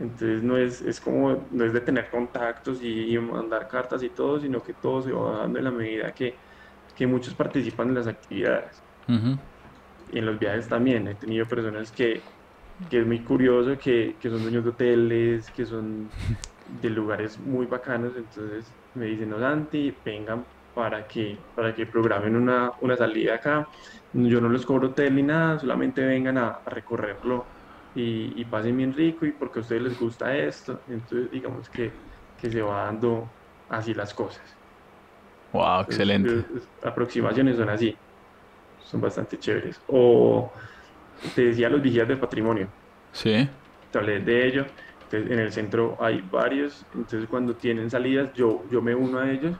Entonces 0.00 0.42
no 0.42 0.56
es, 0.56 0.80
es 0.80 1.00
como, 1.00 1.44
no 1.50 1.64
es 1.64 1.72
de 1.72 1.80
tener 1.80 2.08
contactos 2.10 2.82
y, 2.82 3.16
mandar 3.18 3.68
cartas 3.68 4.02
y 4.02 4.08
todo, 4.08 4.40
sino 4.40 4.62
que 4.62 4.72
todo 4.72 5.02
se 5.02 5.12
va 5.12 5.38
dando 5.38 5.58
en 5.58 5.64
la 5.64 5.70
medida 5.70 6.12
que, 6.12 6.34
que 6.96 7.06
muchos 7.06 7.34
participan 7.34 7.88
en 7.88 7.94
las 7.94 8.06
actividades. 8.06 8.82
Y 10.12 10.18
en 10.18 10.26
los 10.26 10.38
viajes 10.38 10.68
también. 10.68 11.08
He 11.08 11.14
tenido 11.14 11.46
personas 11.46 11.92
que, 11.92 12.20
que 12.88 13.00
es 13.00 13.06
muy 13.06 13.20
curioso, 13.20 13.76
que, 13.78 14.16
que 14.20 14.30
son 14.30 14.42
dueños 14.42 14.64
de 14.64 14.70
hoteles, 14.70 15.50
que 15.50 15.66
son 15.66 16.08
de 16.80 16.90
lugares 16.90 17.38
muy 17.38 17.66
bacanos, 17.66 18.12
entonces 18.16 18.70
me 18.94 19.06
dicen, 19.06 19.30
no, 19.30 19.38
Santi, 19.38 19.94
vengan 20.04 20.44
para 20.74 21.06
que, 21.06 21.36
para 21.54 21.74
que 21.74 21.86
programen 21.86 22.36
una, 22.36 22.72
una 22.80 22.96
salida 22.96 23.34
acá. 23.34 23.68
Yo 24.12 24.40
no 24.40 24.48
les 24.48 24.64
cobro 24.64 24.88
hotel 24.88 25.14
ni 25.14 25.22
nada, 25.22 25.58
solamente 25.58 26.04
vengan 26.04 26.38
a, 26.38 26.60
recorrerlo 26.66 27.44
y, 27.94 28.32
y, 28.40 28.44
pasen 28.44 28.76
bien 28.76 28.94
rico 28.94 29.26
y 29.26 29.32
porque 29.32 29.58
a 29.58 29.62
ustedes 29.62 29.82
les 29.82 29.98
gusta 29.98 30.36
esto. 30.36 30.80
Entonces, 30.88 31.30
digamos 31.30 31.68
que, 31.68 31.90
que 32.40 32.50
se 32.50 32.62
va 32.62 32.84
dando 32.84 33.28
así 33.68 33.94
las 33.94 34.14
cosas. 34.14 34.42
Wow, 35.52 35.82
excelente. 35.82 36.44
aproximaciones 36.82 37.56
son 37.56 37.68
así, 37.68 37.94
son 38.82 39.00
bastante 39.00 39.38
chéveres. 39.38 39.80
O 39.88 40.50
te 41.34 41.46
decía 41.46 41.68
los 41.68 41.82
vigías 41.82 42.08
del 42.08 42.18
patrimonio. 42.18 42.68
Sí. 43.12 43.48
Te 43.90 43.98
hablé 43.98 44.20
de 44.20 44.46
ello. 44.46 44.66
Entonces, 45.02 45.30
en 45.30 45.38
el 45.38 45.52
centro 45.52 45.98
hay 46.00 46.22
varios, 46.22 46.86
entonces 46.94 47.28
cuando 47.28 47.54
tienen 47.54 47.90
salidas 47.90 48.32
yo, 48.32 48.64
yo 48.70 48.80
me 48.80 48.94
uno 48.94 49.18
a 49.18 49.30
ellos 49.30 49.54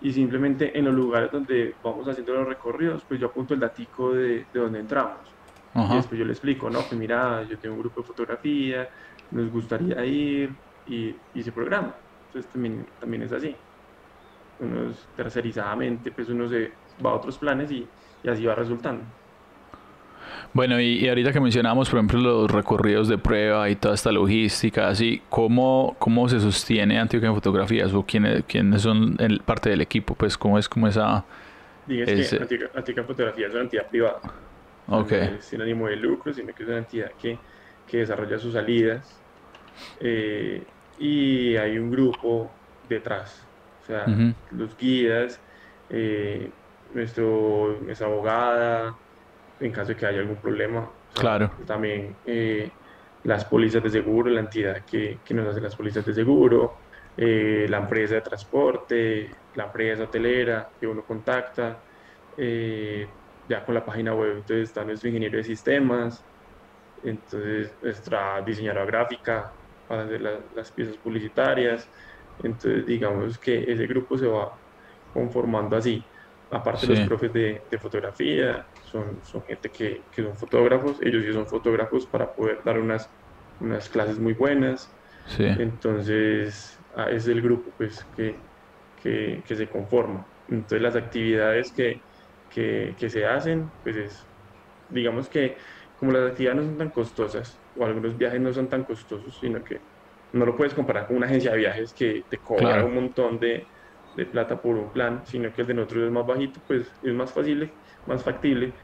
y 0.00 0.12
simplemente 0.12 0.76
en 0.76 0.84
los 0.86 0.94
lugares 0.94 1.30
donde 1.30 1.76
vamos 1.82 2.08
haciendo 2.08 2.34
los 2.34 2.48
recorridos, 2.48 3.04
pues 3.06 3.20
yo 3.20 3.28
apunto 3.28 3.54
el 3.54 3.60
datico 3.60 4.12
de, 4.12 4.46
de 4.52 4.60
donde 4.60 4.80
entramos. 4.80 5.35
Y 5.76 5.96
después 5.96 6.18
yo 6.18 6.24
le 6.24 6.32
explico, 6.32 6.70
no, 6.70 6.88
que 6.88 6.96
mira, 6.96 7.42
yo 7.42 7.58
tengo 7.58 7.74
un 7.74 7.82
grupo 7.82 8.00
de 8.00 8.06
fotografía, 8.06 8.88
nos 9.30 9.50
gustaría 9.50 10.04
ir 10.04 10.50
y, 10.86 11.14
y 11.34 11.42
se 11.42 11.52
programa. 11.52 11.94
Entonces 12.28 12.50
también, 12.50 12.86
también 12.98 13.22
es 13.22 13.32
así. 13.32 13.54
Uno 14.60 14.92
tercerizadamente, 15.14 16.10
pues 16.10 16.28
uno 16.30 16.48
se 16.48 16.72
va 17.04 17.10
a 17.10 17.14
otros 17.14 17.36
planes 17.36 17.70
y, 17.70 17.86
y 18.22 18.28
así 18.28 18.44
va 18.46 18.54
resultando. 18.54 19.02
Bueno, 20.52 20.80
y, 20.80 21.06
ahorita 21.08 21.32
que 21.32 21.40
mencionamos, 21.40 21.90
por 21.90 21.98
ejemplo, 21.98 22.18
los 22.18 22.50
recorridos 22.50 23.08
de 23.08 23.18
prueba 23.18 23.68
y 23.68 23.76
toda 23.76 23.94
esta 23.94 24.10
logística, 24.10 24.88
así, 24.88 25.20
¿cómo, 25.28 25.96
cómo 25.98 26.28
se 26.28 26.40
sostiene 26.40 26.98
Antioquia 26.98 27.28
en 27.28 27.34
Fotografías 27.34 27.92
o 27.92 28.04
quiénes, 28.04 28.44
quiénes 28.44 28.82
son 28.82 29.16
el, 29.18 29.40
parte 29.40 29.70
del 29.70 29.80
equipo? 29.80 30.14
Pues, 30.14 30.38
¿cómo 30.38 30.58
es 30.58 30.68
como 30.68 30.88
esa...? 30.88 31.24
Digas 31.86 32.08
que 32.08 32.36
Antioquia, 32.74 33.02
en 33.02 33.06
Fotografía 33.06 33.46
es 33.46 33.52
una 33.52 33.62
entidad 33.62 33.86
privada. 33.88 34.20
Ok. 34.88 35.10
No 35.10 35.16
es 35.16 35.44
sin 35.44 35.60
ánimo 35.62 35.88
de 35.88 35.96
lucro, 35.96 36.32
sino 36.32 36.52
que 36.54 36.62
es 36.62 36.68
una 36.68 36.78
entidad 36.78 37.10
que, 37.20 37.38
que 37.86 37.98
desarrolla 37.98 38.38
sus 38.38 38.52
salidas 38.52 39.20
eh, 40.00 40.64
y 40.98 41.56
hay 41.56 41.78
un 41.78 41.90
grupo 41.90 42.50
detrás. 42.88 43.46
O 43.82 43.86
sea, 43.86 44.06
los 44.50 44.76
guías, 44.76 45.40
eh, 45.90 46.50
nuestro, 46.94 47.78
nuestra 47.82 48.06
abogada, 48.06 48.96
en 49.60 49.72
caso 49.72 49.88
de 49.88 49.96
que 49.96 50.06
haya 50.06 50.20
algún 50.20 50.36
problema. 50.36 50.90
Claro. 51.14 51.50
También 51.66 52.16
eh, 52.26 52.70
las 53.22 53.44
pólizas 53.44 53.82
de 53.82 53.90
seguro, 53.90 54.30
la 54.30 54.40
entidad 54.40 54.84
que, 54.84 55.20
que 55.24 55.34
nos 55.34 55.46
hace 55.48 55.60
las 55.60 55.76
pólizas 55.76 56.04
de 56.04 56.14
seguro, 56.14 56.78
eh, 57.16 57.66
la 57.68 57.78
empresa 57.78 58.16
de 58.16 58.20
transporte, 58.20 59.30
la 59.54 59.64
empresa 59.64 60.04
hotelera 60.04 60.68
que 60.78 60.86
uno 60.86 61.02
contacta, 61.04 61.82
eh, 62.36 63.06
ya 63.48 63.64
con 63.64 63.74
la 63.74 63.84
página 63.84 64.14
web, 64.14 64.38
entonces 64.38 64.68
está 64.68 64.84
nuestro 64.84 65.08
ingeniero 65.08 65.36
de 65.36 65.44
sistemas, 65.44 66.24
entonces 67.02 67.72
nuestra 67.82 68.40
diseñadora 68.42 68.84
gráfica 68.84 69.52
para 69.88 70.02
hacer 70.02 70.20
las 70.54 70.70
piezas 70.72 70.96
publicitarias, 70.96 71.88
entonces 72.42 72.86
digamos 72.86 73.38
que 73.38 73.70
ese 73.70 73.86
grupo 73.86 74.18
se 74.18 74.26
va 74.26 74.52
conformando 75.12 75.76
así, 75.76 76.04
aparte 76.50 76.86
de 76.86 76.96
los 76.96 77.08
profes 77.08 77.32
de, 77.32 77.62
de 77.70 77.78
fotografía, 77.78 78.66
son, 78.84 79.18
son 79.22 79.42
gente 79.42 79.70
que, 79.70 80.02
que, 80.10 80.22
son 80.22 80.36
fotógrafos, 80.36 81.00
ellos 81.02 81.24
sí 81.24 81.32
son 81.32 81.46
fotógrafos 81.46 82.06
para 82.06 82.32
poder 82.32 82.62
dar 82.64 82.78
unas, 82.78 83.08
unas 83.60 83.88
clases 83.88 84.18
muy 84.18 84.32
buenas. 84.34 84.90
Sí. 85.26 85.44
Entonces, 85.44 86.78
ah, 86.94 87.10
es 87.10 87.26
el 87.26 87.42
grupo 87.42 87.70
pues, 87.76 88.06
que, 88.16 88.36
que, 89.02 89.42
que, 89.46 89.56
se 89.56 89.66
conforma. 89.68 90.24
Entonces, 90.48 90.82
las 90.82 90.94
actividades 90.94 91.72
que, 91.72 92.00
que, 92.96 93.10
se 93.10 93.26
hacen, 93.26 93.70
pues 93.82 93.96
es, 93.96 94.30
digamos 94.88 95.28
que 95.28 95.56
como 95.94 96.12
las 96.12 96.30
actividades 96.30 96.62
no 96.62 96.66
son 96.66 96.78
tan 96.78 96.90
costosas, 96.90 97.62
o 97.74 97.84
algunos 97.84 98.16
viajes 98.16 98.40
no 98.40 98.52
son 98.52 98.68
tan 98.68 98.84
costosos, 98.84 99.38
sino 99.38 99.62
que 99.62 99.80
no 100.32 100.46
lo 100.46 100.56
puedes 100.56 100.74
comparar 100.74 101.06
con 101.06 101.16
una 101.16 101.26
agencia 101.26 101.52
de 101.52 101.58
viajes 101.58 101.94
que 101.94 102.24
te 102.28 102.38
cobra 102.38 102.84
un 102.84 102.94
montón 102.94 103.38
de, 103.38 103.68
de 104.14 104.26
plata 104.26 104.60
por 104.60 104.76
un 104.76 104.92
plan, 104.92 105.24
sino 105.26 105.52
que 105.52 105.62
el 105.62 105.66
de 105.68 105.74
nosotros 105.74 106.04
es 106.04 106.10
más 106.12 106.26
bajito, 106.26 106.60
pues 106.66 106.92
es 107.02 107.14
más 107.14 107.32
fácil 107.32 107.80
más 108.06 108.22
factible 108.24 108.74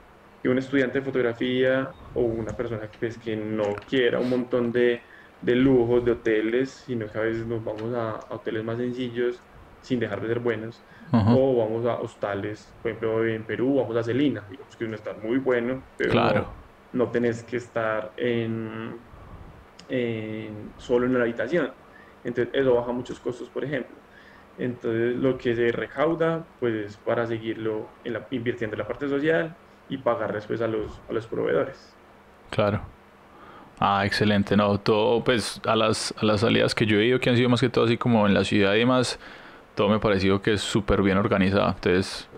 que 0.42 0.48
un 0.48 0.58
estudiante 0.58 0.98
de 1.00 1.04
fotografía 1.04 1.90
o 2.12 2.22
una 2.24 2.56
persona 2.56 2.90
que, 2.90 2.98
pues, 2.98 3.18
que 3.18 3.37
no 3.37 3.85
quiera 3.87 4.20
un 4.20 4.30
montón 4.30 4.72
de, 4.72 5.02
de, 5.40 5.54
lujos, 5.56 6.04
de 6.04 6.12
hoteles, 6.12 6.82
sino 6.85 7.08
que 7.11 7.18
a 7.18 7.22
veces 7.22 7.46
nos 7.46 7.62
vamos 7.64 7.94
a, 7.94 8.18
hoteles 8.30 8.64
más 8.64 8.78
sencillos 8.78 9.44
sin 9.83 10.01
dejar 10.01 10.21
de 10.21 10.29
ser 10.29 10.38
buenos, 10.38 10.81
o 11.12 11.57
vamos 11.57 11.85
a 11.85 12.01
hostales, 12.01 12.73
por 12.81 12.90
ejemplo 12.90 13.27
en 13.27 13.42
Perú 13.42 13.77
vamos 13.77 13.95
a 13.97 14.03
Celina, 14.03 14.42
digamos 14.51 14.75
que 14.77 14.85
uno 14.87 14.95
está 14.95 15.12
muy 15.23 15.37
bueno, 15.37 15.83
pero, 15.99 16.11
claro. 16.11 16.47
no 16.95 17.09
tenés 17.09 17.42
que 17.42 17.59
estar 17.59 18.12
en, 18.16 18.97
solo 20.79 21.07
en 21.07 21.14
la 21.14 21.25
habitación. 21.25 21.71
Entonces 22.25 22.55
eso 22.55 22.75
baja 22.75 22.92
muchos 22.92 23.18
costos, 23.21 23.49
por 23.51 23.64
ejemplo. 23.64 23.95
Entonces 24.59 25.16
lo 25.16 25.37
que 25.37 25.55
se 25.55 25.73
recauda, 25.73 26.45
pues 26.61 26.97
para 26.99 27.27
seguirlo 27.27 27.88
invirtiendo 28.31 28.75
en 28.75 28.79
la 28.79 28.87
parte 28.87 29.09
social 29.09 29.55
y 29.88 29.99
pagar 29.99 30.33
después 30.33 30.62
a 30.62 30.68
los, 30.68 31.01
a 31.11 31.12
los 31.12 31.27
proveedores. 31.27 31.95
Claro. 32.51 32.81
Ah, 33.81 34.07
excelente, 34.07 34.57
no, 34.57 34.79
todo, 34.79 35.25
pues 35.25 35.61
a 35.66 35.75
las, 35.75 36.14
a 36.16 36.25
las 36.25 36.40
salidas 36.40 36.75
que 36.75 36.87
yo 36.87 36.99
he 36.99 37.07
ido, 37.07 37.18
que 37.18 37.31
han 37.31 37.37
sido 37.37 37.49
más 37.49 37.61
que 37.61 37.68
todo 37.68 37.85
así 37.85 37.97
como 37.97 38.27
en 38.27 38.35
la 38.35 38.45
ciudad 38.45 38.75
y 38.75 38.79
demás, 38.79 39.18
todo 39.74 39.88
me 39.88 39.96
ha 39.96 40.00
parecido 40.00 40.42
que 40.42 40.54
es 40.54 40.61
súper 40.61 41.02
bien 41.02 41.18
organizado, 41.18 41.68
entonces 41.68 42.28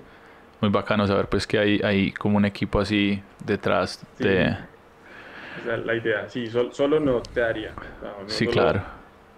muy 0.61 0.71
bacano 0.71 1.07
saber 1.07 1.29
pues 1.29 1.47
que 1.47 1.59
hay, 1.59 1.81
hay 1.85 2.13
como 2.13 2.37
un 2.37 2.45
equipo 2.45 2.81
así 2.81 3.23
detrás 3.45 4.05
de... 4.19 4.57
la 5.85 5.95
idea, 5.95 6.29
sí, 6.29 6.49
solo 6.71 7.01
no 7.01 7.21
te 7.21 7.41
daría. 7.41 7.73
sí, 8.27 8.47
claro. 8.47 8.83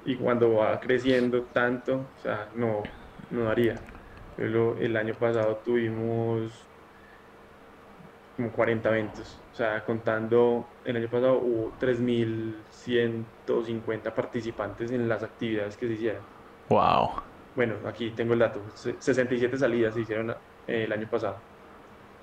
Y 0.04 0.16
cuando 0.16 0.54
va 0.54 0.78
creciendo 0.78 1.42
tanto, 1.52 1.96
o 1.96 2.22
sea, 2.22 2.48
no, 2.54 2.82
no 3.30 3.44
daría. 3.44 3.74
Pero 4.37 4.76
el 4.78 4.96
año 4.96 5.14
pasado 5.14 5.61
tuvimos 5.64 6.52
como 8.37 8.52
40 8.52 8.88
eventos. 8.90 9.40
O 9.52 9.56
sea, 9.56 9.85
contando, 9.85 10.68
el 10.85 10.96
año 10.96 11.09
pasado 11.09 11.38
hubo 11.38 11.72
3.150 11.80 14.12
participantes 14.12 14.92
en 14.92 15.09
las 15.09 15.24
actividades 15.24 15.76
que 15.76 15.88
se 15.88 15.94
hicieron. 15.94 16.22
¡Wow! 16.68 17.22
Bueno, 17.57 17.77
aquí 17.87 18.11
tengo 18.11 18.35
el 18.35 18.38
dato. 18.38 18.62
67 18.75 19.57
salidas 19.57 19.95
se 19.95 20.03
hicieron 20.03 20.31
eh, 20.31 20.85
el 20.85 20.92
año 20.92 21.09
pasado 21.11 21.38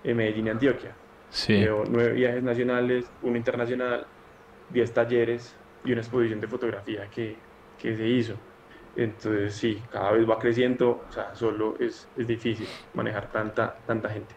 en 0.03 0.15
Medellín 0.15 0.47
y 0.47 0.49
Antioquia. 0.51 0.95
Sí. 1.29 1.65
9 1.65 2.13
viajes 2.13 2.43
nacionales, 2.43 3.11
uno 3.23 3.35
internacional, 3.35 4.05
10 4.69 4.93
talleres 4.93 5.55
y 5.83 5.91
una 5.91 6.01
exposición 6.01 6.39
de 6.39 6.47
fotografía 6.47 7.09
que, 7.09 7.35
que 7.79 7.97
se 7.97 8.07
hizo. 8.07 8.35
Entonces, 8.95 9.55
sí, 9.55 9.81
cada 9.91 10.11
vez 10.11 10.29
va 10.29 10.37
creciendo, 10.37 11.03
o 11.09 11.11
sea, 11.11 11.33
solo 11.33 11.75
es, 11.79 12.07
es 12.15 12.27
difícil 12.27 12.67
manejar 12.93 13.31
tanta, 13.31 13.75
tanta 13.87 14.09
gente. 14.09 14.35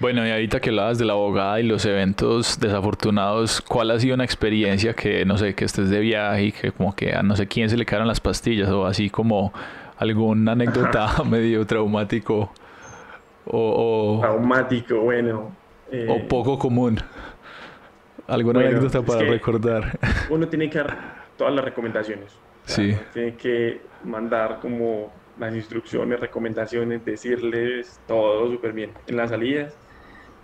Bueno, 0.00 0.26
y 0.26 0.30
ahorita 0.30 0.60
que 0.60 0.70
hablabas 0.70 0.98
de 0.98 1.04
la 1.04 1.12
abogada 1.12 1.60
y 1.60 1.62
los 1.62 1.84
eventos 1.86 2.58
desafortunados, 2.58 3.60
¿cuál 3.60 3.90
ha 3.92 4.00
sido 4.00 4.14
una 4.14 4.24
experiencia 4.24 4.92
que, 4.94 5.24
no 5.24 5.38
sé, 5.38 5.54
que 5.54 5.64
estés 5.64 5.88
de 5.88 6.00
viaje 6.00 6.44
y 6.44 6.52
que 6.52 6.72
como 6.72 6.94
que 6.96 7.14
a 7.14 7.22
no 7.22 7.36
sé 7.36 7.46
quién 7.46 7.70
se 7.70 7.76
le 7.76 7.86
quedaron 7.86 8.08
las 8.08 8.20
pastillas 8.20 8.68
o 8.70 8.86
así 8.86 9.08
como 9.08 9.52
alguna 9.96 10.52
anécdota 10.52 11.22
medio 11.24 11.64
traumático 11.66 12.50
o, 13.46 14.18
Traumático, 14.20 15.00
bueno. 15.00 15.52
Eh, 15.90 16.06
o 16.08 16.26
poco 16.26 16.58
común. 16.58 16.98
¿Alguna 18.26 18.60
anécdota 18.60 19.02
para 19.02 19.20
recordar? 19.20 19.98
Uno 20.30 20.48
tiene 20.48 20.70
que 20.70 20.78
dar 20.78 21.26
todas 21.36 21.54
las 21.54 21.64
recomendaciones. 21.64 22.36
Sí. 22.66 22.96
Tiene 23.12 23.34
que 23.34 23.82
mandar 24.04 24.58
como 24.58 25.12
las 25.38 25.54
instrucciones, 25.54 26.18
recomendaciones, 26.18 27.04
decirles 27.04 28.00
todo 28.08 28.50
súper 28.50 28.72
bien. 28.72 28.90
En 29.06 29.18
las 29.18 29.28
salidas 29.28 29.76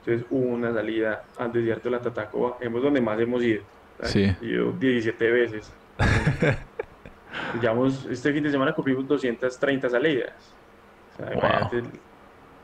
entonces 0.01 0.27
hubo 0.31 0.49
una 0.49 0.73
salida 0.73 1.25
al 1.37 1.53
desierto 1.53 1.91
de 1.91 1.97
la 1.97 2.03
Tatacoa, 2.03 2.57
hemos 2.61 2.83
donde 2.83 3.01
más 3.01 3.21
hemos 3.21 3.43
ido. 3.43 3.63
Sí. 4.03 4.35
Ido 4.41 4.73
17 4.73 5.31
veces. 5.31 5.73
Digamos, 7.55 8.07
este 8.07 8.33
fin 8.33 8.43
de 8.43 8.51
semana 8.51 8.73
cumplimos 8.73 9.07
230 9.07 9.91
salidas. 9.91 10.55
O 11.13 11.17
sea, 11.17 11.71
wow. 11.71 11.83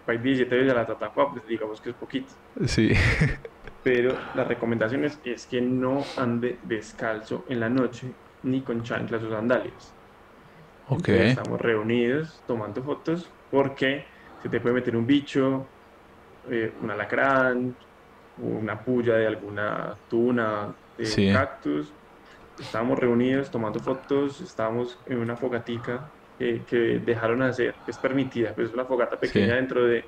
hay 0.06 0.18
17 0.18 0.56
veces 0.56 0.72
a 0.72 0.76
la 0.76 0.86
Tatacoa, 0.86 1.32
pues 1.32 1.46
digamos 1.46 1.80
que 1.80 1.90
es 1.90 1.96
poquito. 1.96 2.32
Sí. 2.66 2.92
Pero 3.84 4.16
la 4.34 4.44
recomendación 4.44 5.04
es, 5.04 5.20
es 5.24 5.46
que 5.46 5.60
no 5.60 6.04
ande 6.16 6.58
descalzo 6.64 7.44
en 7.48 7.60
la 7.60 7.68
noche 7.68 8.10
ni 8.42 8.62
con 8.62 8.82
chanclas 8.82 9.22
o 9.22 9.30
sandalias. 9.30 9.92
Ok. 10.88 11.08
estamos 11.08 11.60
reunidos 11.60 12.40
tomando 12.46 12.82
fotos 12.82 13.28
porque 13.50 14.04
se 14.42 14.48
te 14.48 14.60
puede 14.60 14.76
meter 14.76 14.96
un 14.96 15.06
bicho, 15.06 15.66
eh, 16.50 16.72
un 16.82 16.90
alacrán, 16.90 17.74
una 18.38 18.78
puya 18.78 19.14
de 19.14 19.26
alguna 19.26 19.94
tuna 20.08 20.74
de 20.96 21.32
cactus. 21.32 21.92
Estábamos 22.58 22.98
reunidos 22.98 23.50
tomando 23.50 23.80
fotos, 23.80 24.40
estábamos 24.40 24.98
en 25.06 25.18
una 25.18 25.36
fogatica 25.36 26.08
que 26.38 27.00
dejaron 27.04 27.42
hacer, 27.42 27.74
es 27.86 27.96
permitida, 27.98 28.52
pues 28.54 28.68
es 28.68 28.74
una 28.74 28.84
fogata 28.84 29.18
pequeña 29.18 29.54
dentro 29.54 29.84
de, 29.84 30.04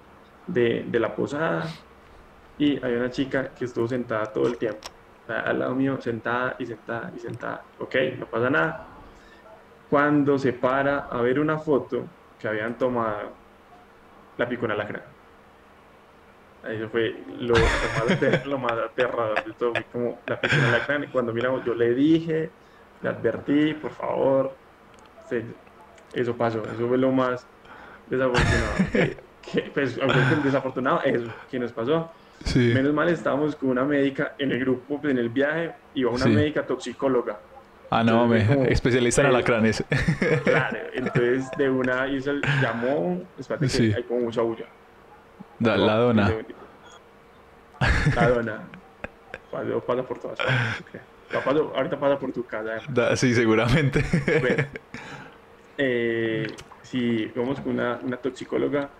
de, 0.46 0.98
la 0.98 1.14
posada. 1.14 1.64
Y 2.58 2.82
hay 2.84 2.94
una 2.94 3.10
chica 3.10 3.50
que 3.50 3.66
estuvo 3.66 3.86
sentada 3.86 4.26
todo 4.26 4.48
el 4.48 4.58
tiempo, 4.58 4.80
al 5.28 5.58
lado 5.58 5.74
mío, 5.74 5.98
sentada 6.00 6.56
y 6.58 6.66
sentada 6.66 7.12
y 7.16 7.18
sentada. 7.18 7.62
Ok, 7.78 7.94
no 8.18 8.26
pasa 8.26 8.50
nada. 8.50 8.86
Cuando 9.88 10.38
se 10.38 10.52
para 10.52 11.06
a 11.10 11.20
ver 11.22 11.38
una 11.38 11.58
foto 11.58 12.04
que 12.38 12.48
habían 12.48 12.76
tomado, 12.76 13.32
la 14.36 14.48
picó 14.48 14.66
en 14.66 14.72
alacrán. 14.72 15.17
Eso 16.66 16.88
fue 16.88 17.14
lo, 17.38 17.54
más, 18.58 18.72
aterrador 18.72 19.44
de 19.44 19.52
todo. 19.52 19.72
Fue 19.72 19.84
como 19.92 20.18
la 20.26 20.40
persona 20.40 20.70
la 20.70 20.86
cara. 20.86 21.04
Y 21.04 21.08
cuando 21.08 21.32
miramos, 21.32 21.64
yo 21.64 21.74
le 21.74 21.94
dije, 21.94 22.50
le 23.02 23.08
advertí, 23.08 23.74
por 23.74 23.92
favor. 23.92 24.54
eso 26.12 26.36
pasó. 26.36 26.62
Eso 26.64 26.88
fue 26.88 26.98
lo 26.98 27.12
más 27.12 27.46
desafortunado. 28.08 29.16
que, 29.52 29.70
pues, 29.72 29.98
desafortunado, 30.42 31.02
eso 31.04 31.30
que 31.50 31.58
nos 31.58 31.72
pasó. 31.72 32.10
Menos 32.54 32.92
mal 32.92 33.08
estábamos 33.08 33.56
con 33.56 33.70
una 33.70 33.84
médica 33.84 34.34
en 34.38 34.52
el 34.52 34.60
grupo, 34.60 35.00
pues, 35.00 35.12
en 35.12 35.18
el 35.18 35.28
viaje, 35.28 35.72
iba 35.94 36.10
una 36.10 36.26
médica 36.26 36.66
toxicóloga. 36.66 37.38
Ah, 37.90 38.04
no, 38.04 38.26
me, 38.26 38.70
especialista 38.70 39.22
en 39.22 39.28
alacranes. 39.28 39.82
Claro, 40.44 40.78
entonces 40.92 41.50
de 41.56 41.70
una 41.70 42.06
hizo, 42.06 42.32
llamó, 42.60 43.22
espérate 43.38 43.66
que 43.66 43.94
hay 43.94 44.02
como 44.02 44.20
mucha 44.20 44.42
bulla 44.42 44.66
la 45.60 45.96
dona. 45.96 46.32
La 48.14 48.28
dona. 48.28 48.68
Pasa 49.86 50.02
por 50.02 50.18
todas 50.18 50.38
partes. 50.38 51.02
ahorita 51.74 51.98
pasa 51.98 52.18
por 52.18 52.32
tu 52.32 52.44
casa. 52.44 53.16
sí, 53.16 53.34
seguramente. 53.34 54.04
eh, 55.78 56.46
sí, 56.82 57.30
vamos 57.34 57.60
con 57.60 57.72
una, 57.72 57.98
una 58.02 58.16
toxicóloga 58.16 58.90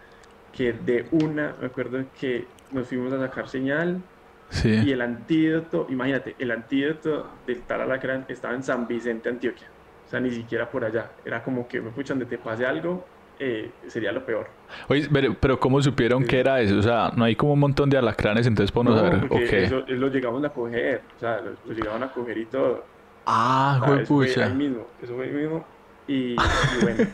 que 0.53 0.73
de 0.73 1.07
una, 1.13 1.55
me 1.61 1.67
acuerdo 1.67 2.05
que 2.19 2.47
nos 2.73 2.89
fuimos 2.89 3.13
a 3.13 3.19
sacar 3.19 3.49
señal 3.49 4.03
sí. 4.51 4.71
y 4.71 4.93
el 4.93 5.03
antídoto, 5.03 5.87
imagínate, 5.91 6.35
el 6.39 6.51
antídoto 6.51 7.31
del 7.47 7.63
tal 7.63 7.83
alacrán 7.83 8.25
estaba 8.29 8.55
en 8.55 8.63
San 8.63 8.87
Vicente, 8.87 9.29
Antioquia. 9.29 9.69
O 10.07 10.11
sea, 10.11 10.21
ni 10.21 10.31
siquiera 10.31 10.71
por 10.71 10.85
allá. 10.85 11.11
Era 11.25 11.43
como 11.43 11.69
que 11.69 11.83
me 11.83 11.91
escuchan 11.91 12.19
de 12.19 12.25
te 12.25 12.39
pase 12.39 12.65
algo, 12.65 13.07
eh, 13.39 13.71
sería 13.87 14.13
lo 14.13 14.25
peor. 14.25 14.49
Oye, 14.89 15.09
pero, 15.41 15.61
¿cómo 15.61 15.81
supieron 15.81 16.25
que 16.25 16.41
era 16.41 16.61
eso? 16.61 16.79
O 16.79 16.83
sea, 16.83 17.13
no 17.15 17.25
hay 17.25 17.37
como 17.37 17.53
un 17.53 17.61
montón 17.61 17.89
de 17.89 17.97
alacranes, 17.97 18.47
entonces 18.47 18.73
podemos 18.73 18.97
no, 18.97 19.01
saber. 19.01 19.25
Okay. 19.31 19.65
Eso, 19.65 19.85
lo 19.87 20.09
llegamos 20.09 20.45
a 20.45 20.49
coger, 20.51 21.03
o 21.17 21.21
sea, 21.21 21.41
lo, 21.41 21.73
llegaban 21.73 22.03
a 22.03 22.13
coger 22.13 22.39
y 22.39 22.47
todo. 22.47 22.85
Ah, 23.27 23.81
fue 23.85 23.99
pucha. 24.05 24.47
Eso 24.47 24.55
mismo, 24.55 24.87
eso 25.03 25.15
fue 25.15 25.27
mismo. 25.29 25.65
Y, 26.07 26.35
bueno, 26.83 27.07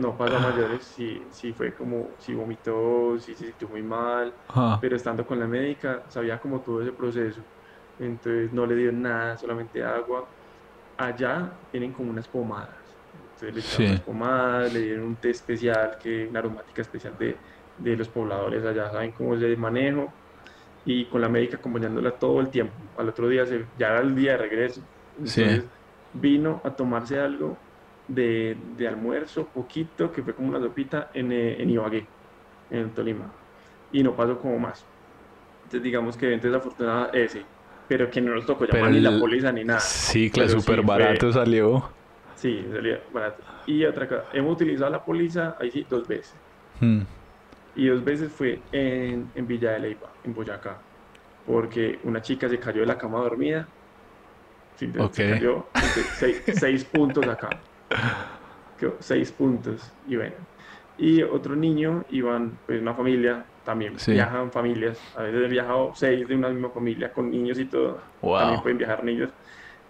no 0.00 0.16
pasa 0.16 0.38
mayores, 0.38 0.84
sí, 0.84 1.22
sí 1.30 1.52
fue 1.52 1.74
como, 1.74 2.08
sí 2.18 2.32
vomitó, 2.32 3.18
sí 3.18 3.34
se 3.34 3.46
sintió 3.46 3.68
muy 3.68 3.82
mal, 3.82 4.32
pero 4.80 4.96
estando 4.96 5.26
con 5.26 5.38
la 5.40 5.46
médica 5.46 6.02
sabía 6.08 6.38
como 6.38 6.60
todo 6.60 6.82
ese 6.82 6.92
proceso. 6.92 7.40
Entonces 7.98 8.52
no 8.52 8.64
le 8.64 8.76
dio 8.76 8.92
nada, 8.92 9.36
solamente 9.36 9.82
agua. 9.82 10.26
Allá 10.96 11.50
tienen 11.70 11.92
como 11.92 12.10
unas 12.10 12.28
pomadas 12.28 12.79
entonces 13.42 13.78
le 13.78 13.84
echaron 13.84 14.04
pomadas, 14.04 14.72
le 14.72 14.80
dieron 14.80 15.04
un 15.04 15.16
té 15.16 15.30
especial, 15.30 15.98
que 16.02 16.26
una 16.28 16.40
aromática 16.40 16.82
especial 16.82 17.14
de, 17.18 17.36
de 17.78 17.96
los 17.96 18.08
pobladores 18.08 18.64
allá, 18.64 18.90
saben 18.90 19.12
cómo 19.12 19.34
es 19.34 19.42
el 19.42 19.56
manejo, 19.56 20.12
y 20.84 21.04
con 21.06 21.20
la 21.20 21.28
médica 21.28 21.56
acompañándola 21.56 22.12
todo 22.12 22.40
el 22.40 22.48
tiempo. 22.48 22.74
Al 22.96 23.08
otro 23.08 23.28
día, 23.28 23.46
se, 23.46 23.64
ya 23.78 23.88
era 23.88 24.00
el 24.00 24.14
día 24.14 24.32
de 24.32 24.38
regreso, 24.38 24.82
entonces 25.18 25.64
vino 26.12 26.60
a 26.64 26.70
tomarse 26.70 27.18
algo 27.18 27.56
de, 28.08 28.56
de, 28.76 28.88
almuerzo, 28.88 29.46
poquito, 29.46 30.10
que 30.10 30.22
fue 30.22 30.34
como 30.34 30.48
una 30.48 30.60
sopita 30.60 31.10
en, 31.14 31.32
eh, 31.32 31.62
en 31.62 31.70
Ibagué, 31.70 32.06
en 32.70 32.90
Tolima, 32.90 33.30
y 33.92 34.02
no 34.02 34.14
pasó 34.14 34.38
como 34.38 34.58
más. 34.58 34.84
Entonces 35.64 35.82
digamos 35.82 36.16
que 36.16 36.26
evento 36.26 36.48
desafortunado 36.48 37.12
ese, 37.12 37.44
pero 37.86 38.10
que 38.10 38.20
no 38.20 38.34
nos 38.34 38.46
tocó 38.46 38.64
llamar 38.64 38.90
ni 38.90 39.00
la 39.00 39.18
policía 39.18 39.52
ni 39.52 39.64
nada. 39.64 39.80
Sí, 39.80 40.30
claro, 40.30 40.48
súper 40.48 40.82
barato 40.82 41.32
salió. 41.32 41.99
Sí, 42.40 42.66
salía 42.72 43.02
barato. 43.12 43.42
Y 43.66 43.84
otra 43.84 44.08
cosa, 44.08 44.24
hemos 44.32 44.54
utilizado 44.54 44.90
la 44.90 45.04
póliza 45.04 45.56
ahí 45.60 45.70
sí 45.70 45.86
dos 45.90 46.08
veces. 46.08 46.34
Hmm. 46.80 47.02
Y 47.76 47.86
dos 47.88 48.02
veces 48.02 48.32
fue 48.32 48.60
en, 48.72 49.30
en 49.34 49.46
Villa 49.46 49.72
de 49.72 49.80
Leyva, 49.80 50.08
en 50.24 50.34
Boyacá. 50.34 50.78
Porque 51.46 51.98
una 52.04 52.22
chica 52.22 52.48
se 52.48 52.58
cayó 52.58 52.80
de 52.80 52.86
la 52.86 52.96
cama 52.96 53.18
dormida. 53.18 53.68
Sí, 54.76 54.90
Se 55.12 55.30
cayó. 55.32 55.66
Seis, 56.14 56.42
seis, 56.54 56.84
puntos 56.84 57.26
acá. 57.26 57.50
Seis 59.00 59.30
puntos. 59.30 59.92
Y 60.08 60.16
bueno. 60.16 60.36
y 60.96 61.22
otro 61.22 61.54
niño 61.54 62.04
iban, 62.10 62.58
pues 62.66 62.80
una 62.80 62.94
familia, 62.94 63.44
también 63.64 63.96
viajan 64.06 64.50
familias, 64.50 64.98
a 65.14 65.24
veces 65.24 65.44
he 65.44 65.48
viajado 65.48 65.92
seis 65.94 66.26
de 66.26 66.34
una 66.34 66.48
misma 66.48 66.70
familia 66.70 67.12
con 67.12 67.30
niños 67.30 67.58
y 67.58 67.66
todo, 67.66 68.00
también 68.22 68.62
pueden 68.62 68.78
viajar 68.78 69.04
niños, 69.04 69.30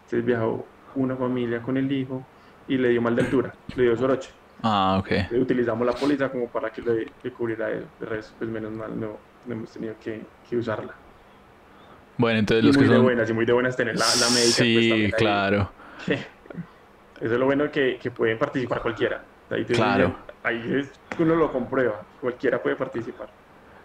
entonces 0.05 0.25
viajó 0.25 0.67
una 0.97 1.15
familia 1.17 1.63
con 1.63 1.77
el 1.77 1.91
hijo 1.91 2.25
y 2.71 2.79
le 2.79 2.91
dio 2.91 3.03
mal 3.03 3.17
de 3.17 3.23
altura, 3.23 3.53
le 3.75 3.83
dio 3.83 3.97
soroche. 3.97 4.31
Ah, 4.63 4.97
ok. 5.01 5.33
Utilizamos 5.41 5.85
la 5.85 5.93
póliza 5.93 6.29
como 6.31 6.47
para 6.49 6.71
que 6.71 6.83
le, 6.83 7.31
cubriera 7.33 7.69
el 7.69 7.85
resto, 8.01 8.33
pues 8.39 8.49
menos 8.49 8.71
mal 8.73 8.99
no, 8.99 9.17
no 9.47 9.55
hemos 9.55 9.71
tenido 9.71 9.95
que, 10.03 10.23
que 10.49 10.57
usarla. 10.57 10.95
Bueno, 12.17 12.39
entonces 12.39 12.65
los 12.65 12.77
muy 12.77 12.85
que 12.85 12.91
de 12.91 12.97
son... 12.97 13.05
buenas, 13.05 13.31
y 13.31 13.33
muy 13.33 13.45
de 13.45 13.53
buenas 13.53 13.77
tener 13.77 13.97
la, 13.97 14.05
la 14.21 14.31
médica. 14.31 14.53
Sí, 14.53 15.07
pues, 15.11 15.15
claro. 15.15 15.71
Eso 16.07 17.35
es 17.35 17.39
lo 17.41 17.45
bueno 17.45 17.71
que, 17.73 17.99
que 18.01 18.11
pueden 18.11 18.39
participar 18.39 18.83
cualquiera. 18.83 19.25
Ahí 19.51 19.65
claro. 19.65 20.15
ahí 20.45 20.63
es, 20.79 20.93
uno 21.19 21.35
lo 21.35 21.51
comprueba, 21.51 22.03
cualquiera 22.21 22.63
puede 22.63 22.77
participar. 22.77 23.29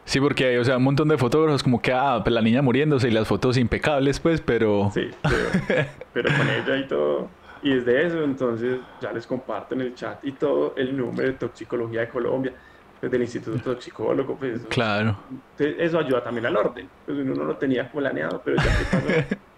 Sí, 0.04 0.20
porque 0.20 0.46
hay, 0.46 0.58
o 0.58 0.64
sea, 0.64 0.78
un 0.78 0.84
montón 0.84 1.08
de 1.08 1.18
fotógrafos 1.18 1.64
como 1.64 1.82
que, 1.82 1.92
ah, 1.92 2.22
pues 2.24 2.32
la 2.32 2.42
niña 2.42 2.62
muriéndose 2.62 3.08
y 3.08 3.12
las 3.12 3.28
fotos 3.28 3.58
impecables, 3.58 4.20
pues, 4.20 4.42
pero... 4.42 4.92
Sí, 4.94 5.10
pero, 5.24 5.90
pero 6.14 6.30
con 6.38 6.48
ella 6.50 6.78
y 6.78 6.88
todo. 6.88 7.30
Y 7.66 7.74
desde 7.74 8.06
eso, 8.06 8.24
entonces, 8.24 8.80
ya 9.02 9.12
les 9.12 9.26
comparto 9.26 9.74
en 9.74 9.82
el 9.82 9.96
chat 9.96 10.24
y 10.24 10.34
todo 10.34 10.76
el 10.78 10.96
número 10.96 11.30
de 11.30 11.34
toxicología 11.34 12.02
de 12.02 12.10
Colombia 12.10 12.54
del 13.02 13.22
Instituto 13.24 13.58
Toxicólogo. 13.58 14.36
Pues, 14.36 14.68
claro. 14.70 15.18
eso 15.58 15.98
ayuda 15.98 16.24
también 16.24 16.46
al 16.46 16.56
orden. 16.58 16.88
Pues 17.04 17.18
uno 17.18 17.34
no 17.34 17.44
lo 17.44 17.58
tenía 17.58 17.92
planeado, 17.92 18.40
pero 18.46 18.58
ya 18.58 18.78
que 18.78 18.86
pasó, 18.92 19.08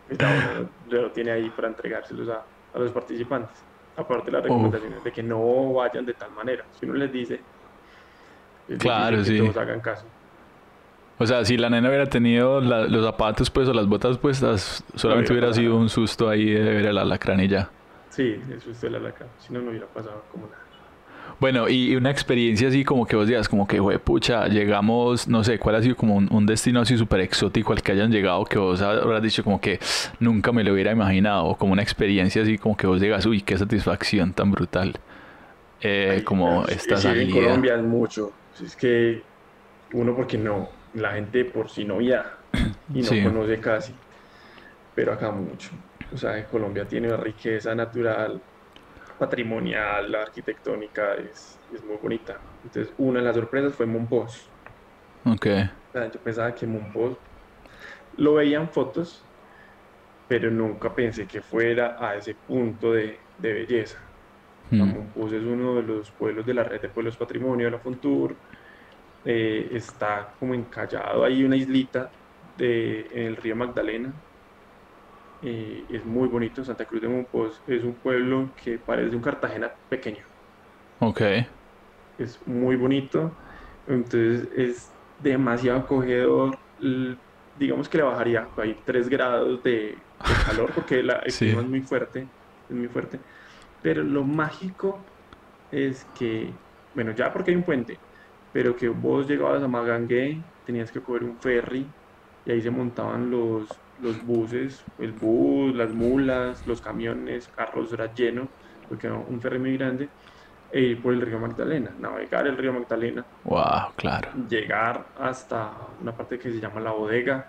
pues 0.08 0.20
ya 0.90 1.02
lo 1.02 1.12
tiene 1.12 1.32
ahí 1.32 1.50
para 1.50 1.68
entregárselos 1.68 2.30
a, 2.30 2.46
a 2.74 2.80
los 2.80 2.92
participantes. 2.94 3.62
Aparte 3.98 4.32
las 4.32 4.42
recomendaciones 4.42 5.04
de 5.04 5.12
que 5.12 5.22
no 5.22 5.74
vayan 5.74 6.06
de 6.06 6.14
tal 6.14 6.32
manera. 6.32 6.64
Si 6.80 6.86
uno 6.86 6.94
les 6.94 7.12
dice, 7.12 7.42
claro, 8.80 9.18
que 9.18 9.26
sí. 9.26 9.38
todos 9.38 9.58
hagan 9.58 9.82
caso. 9.82 10.06
O 11.20 11.26
sea, 11.26 11.44
si 11.44 11.58
la 11.58 11.70
nena 11.70 11.90
hubiera 11.90 12.06
tenido 12.06 12.62
los 12.62 13.04
zapatos 13.04 13.50
pues 13.50 13.68
o 13.68 13.74
las 13.74 13.86
botas 13.86 14.18
puestas, 14.18 14.82
solamente 14.96 15.34
hubiera, 15.34 15.52
sido 15.52 15.76
un 15.76 15.90
susto 15.90 16.30
ahí 16.30 16.52
de 16.52 16.64
ver 16.64 16.86
el 16.86 16.98
alacrán 16.98 17.42
y 17.42 17.50
ya. 17.50 17.70
Sí, 18.18 18.42
el 18.52 18.60
susto 18.60 18.88
del 18.88 18.96
alacrán. 18.96 19.30
Si 19.38 19.54
no, 19.54 19.62
no 19.62 19.70
hubiera 19.70 19.86
pasado 19.86 20.24
como 20.32 20.48
nada. 20.48 20.58
Bueno, 21.40 21.70
y 21.70 21.96
una 21.96 22.10
experiencia 22.10 22.68
así 22.68 22.84
como 22.84 23.06
que 23.06 23.16
vos 23.16 23.28
digas, 23.28 23.48
como 23.48 23.68
que, 23.68 23.80
güey, 23.80 24.00
pucha, 24.00 24.48
llegamos, 24.48 25.28
no 25.28 25.44
sé, 25.44 25.60
cuál 25.60 25.76
ha 25.76 25.84
sido 25.84 25.96
como 25.96 26.16
un, 26.16 26.46
destino 26.48 26.82
así 26.82 26.98
súper 26.98 27.20
exótico 27.20 27.74
al 27.74 27.84
que 27.84 27.92
hayan 27.92 28.12
llegado, 28.12 28.44
que 28.46 28.58
vos 28.58 28.82
habrás 28.82 29.22
dicho 29.22 29.44
como 29.44 29.62
que 29.62 29.80
nunca 30.20 30.52
me 30.52 30.64
lo 30.64 30.74
hubiera 30.74 30.92
imaginado, 30.92 31.46
o 31.46 31.56
como 31.56 31.74
una 31.74 31.84
experiencia 31.84 32.42
así 32.42 32.58
como 32.58 32.76
que 32.76 32.88
vos 32.88 33.00
digas, 33.00 33.24
uy, 33.28 33.42
qué 33.42 33.56
satisfacción 33.56 34.34
tan 34.34 34.50
brutal. 34.50 34.96
Eh, 35.82 36.24
como 36.26 36.66
esta 36.66 36.98
salida. 36.98 37.22
En 37.22 37.32
Colombia 37.32 37.76
es 37.76 37.84
mucho, 37.84 38.32
es 38.66 38.76
que 38.76 39.22
uno 39.94 40.16
porque 40.16 40.40
no, 40.40 40.70
la 40.96 41.12
gente 41.12 41.46
por 41.46 41.70
sí 41.70 41.86
no 41.86 41.98
viaja 41.98 42.36
y 42.92 43.04
no 43.04 43.30
conoce 43.30 43.60
casi, 43.60 43.94
pero 44.96 45.14
acá 45.14 45.30
mucho. 45.30 45.70
O 46.14 46.18
sea, 46.18 46.46
Colombia 46.46 46.86
tiene 46.86 47.08
una 47.08 47.18
riqueza 47.18 47.76
natural 47.76 48.42
patrimonial, 49.20 50.12
la 50.12 50.22
arquitectónica 50.22 51.16
es, 51.16 51.60
es, 51.74 51.84
muy 51.84 51.98
bonita. 51.98 52.38
Entonces, 52.64 52.94
una 52.98 53.20
de 53.20 53.26
las 53.26 53.36
sorpresas 53.36 53.74
fue 53.74 53.86
Monpós. 53.86 54.48
Ok. 55.26 55.48
yo 55.94 56.20
pensaba 56.24 56.54
que 56.54 56.66
Monpós 56.66 57.18
lo 58.18 58.36
veía 58.36 58.58
en 58.58 58.70
fotos, 58.70 59.24
pero 60.28 60.52
nunca 60.52 60.94
pensé 60.94 61.26
que 61.26 61.42
fuera 61.42 61.98
a 62.00 62.16
ese 62.16 62.36
punto 62.36 62.94
de, 62.94 63.18
de 63.40 63.54
belleza. 63.54 64.00
Mm. 64.70 64.84
es 64.84 65.44
uno 65.44 65.76
de 65.76 65.84
los 65.84 66.12
pueblos 66.12 66.46
de 66.46 66.54
la 66.54 66.64
red 66.64 66.82
de 66.82 66.90
pueblos 66.90 67.16
patrimonio 67.16 67.68
de 67.68 67.72
la 67.72 67.80
Fontour. 67.80 68.36
Eh, 69.26 69.70
está 69.72 70.34
como 70.40 70.54
encallado 70.54 71.24
ahí 71.24 71.44
una 71.44 71.56
islita 71.56 72.10
de, 72.58 73.08
en 73.14 73.28
el 73.28 73.36
río 73.36 73.56
Magdalena, 73.56 74.14
eh, 75.42 75.84
es 75.90 76.06
muy 76.06 76.28
bonito. 76.28 76.64
Santa 76.64 76.86
Cruz 76.86 77.02
de 77.02 77.08
Monpós 77.08 77.62
es 77.68 77.84
un 77.84 77.94
pueblo 77.94 78.50
que 78.64 78.78
parece 78.78 79.16
un 79.16 79.22
Cartagena 79.22 79.72
pequeño. 79.90 80.24
Ok. 81.00 81.22
Es 82.18 82.40
muy 82.46 82.76
bonito. 82.76 83.32
Entonces 83.88 84.48
es 84.56 84.92
demasiado 85.22 85.80
acogedor. 85.80 86.58
Digamos 87.58 87.90
que 87.90 87.98
le 87.98 88.04
bajaría 88.04 88.48
ahí 88.58 88.78
3 88.86 89.10
grados 89.10 89.64
de, 89.64 89.98
calor 90.46 90.72
porque 90.74 91.02
la, 91.04 91.20
el 91.20 91.34
clima 91.34 91.62
es 91.62 91.68
muy 91.68 91.82
fuerte. 91.82 92.28
Es 92.70 92.76
muy 92.76 92.88
fuerte. 92.88 93.20
Pero 93.82 94.04
lo 94.04 94.24
mágico 94.24 95.00
es 95.72 96.06
que, 96.18 96.52
bueno, 96.96 97.12
ya 97.12 97.32
porque 97.32 97.52
hay 97.52 97.58
un 97.58 97.64
puente, 97.64 97.98
pero 98.54 98.76
que 98.76 98.90
vos 98.90 99.28
llegabas 99.28 99.62
a 99.62 99.68
Magangué, 99.68 100.42
tenías 100.66 100.92
que 100.92 101.02
coger 101.02 101.24
un 101.24 101.38
ferry 101.38 101.86
y 102.46 102.52
ahí 102.52 102.62
se 102.62 102.72
montaban 102.72 103.30
los, 103.30 103.68
los 103.98 104.24
buses, 104.26 104.84
el 104.98 105.14
bus, 105.14 105.76
las 105.76 105.94
mulas, 105.94 106.66
los 106.66 106.82
camiones, 106.82 107.48
carros 107.50 107.94
era 107.94 108.14
lleno, 108.14 108.54
porque 108.88 109.08
era 109.08 109.18
un 109.18 109.42
ferry 109.42 109.60
muy 109.60 109.78
grande, 109.78 110.12
e 110.70 110.82
ir 110.82 111.02
por 111.02 111.14
el 111.14 111.22
río 111.22 111.40
Magdalena, 111.40 111.96
navegar 111.98 112.48
el 112.48 112.58
río 112.58 112.74
Magdalena. 112.74 113.26
Wow, 113.44 113.94
claro. 113.96 114.30
Llegar 114.48 115.12
hasta 115.16 115.88
una 116.00 116.16
parte 116.16 116.38
que 116.38 116.52
se 116.52 116.60
llama 116.60 116.82
la 116.82 116.92
bodega 116.92 117.48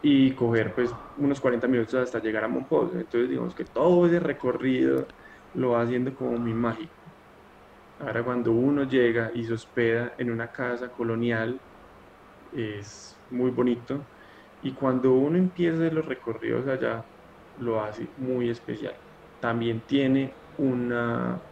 y 0.00 0.34
coger 0.34 0.74
pues 0.74 0.90
unos 1.16 1.40
40 1.40 1.66
minutos 1.68 1.94
hasta 1.94 2.20
llegar 2.20 2.44
a 2.44 2.48
Monpós. 2.48 2.94
Entonces 2.94 3.28
digamos 3.30 3.54
que 3.54 3.64
todo 3.64 4.06
ese 4.06 4.20
recorrido 4.20 5.06
lo 5.54 5.70
va 5.70 5.82
haciendo 5.82 6.14
como 6.14 6.38
muy 6.38 6.54
mágico. 6.54 7.12
Ahora 7.98 8.24
cuando 8.24 8.52
uno 8.52 8.84
llega 8.84 9.30
y 9.34 9.44
se 9.44 9.54
hospeda 9.54 10.14
en 10.18 10.30
una 10.30 10.52
casa 10.52 10.90
colonial, 10.90 11.60
es 12.52 13.22
muy 13.30 13.50
bonito 13.50 14.10
y 14.66 14.74
cuando 14.74 15.14
uno 15.14 15.38
empieza 15.38 15.84
los 15.92 16.06
recorridos 16.06 16.66
allá, 16.66 17.06
lo 17.56 17.80
hace 17.82 18.12
muy 18.16 18.50
especial. 18.50 18.96
También 19.38 19.86
tiene 19.86 20.40
una, 20.56 21.44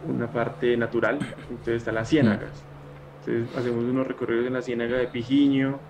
una 0.00 0.32
parte 0.32 0.76
natural, 0.76 1.18
entonces 1.48 1.76
están 1.78 1.96
las 1.96 2.08
ciénagas. 2.08 2.68
Entonces 3.20 3.56
hacemos 3.56 3.84
unos 3.84 4.06
recorridos 4.06 4.46
en 4.46 4.52
la 4.54 4.62
ciénaga 4.62 4.98
de 4.98 5.08
Pijiño, 5.08 5.84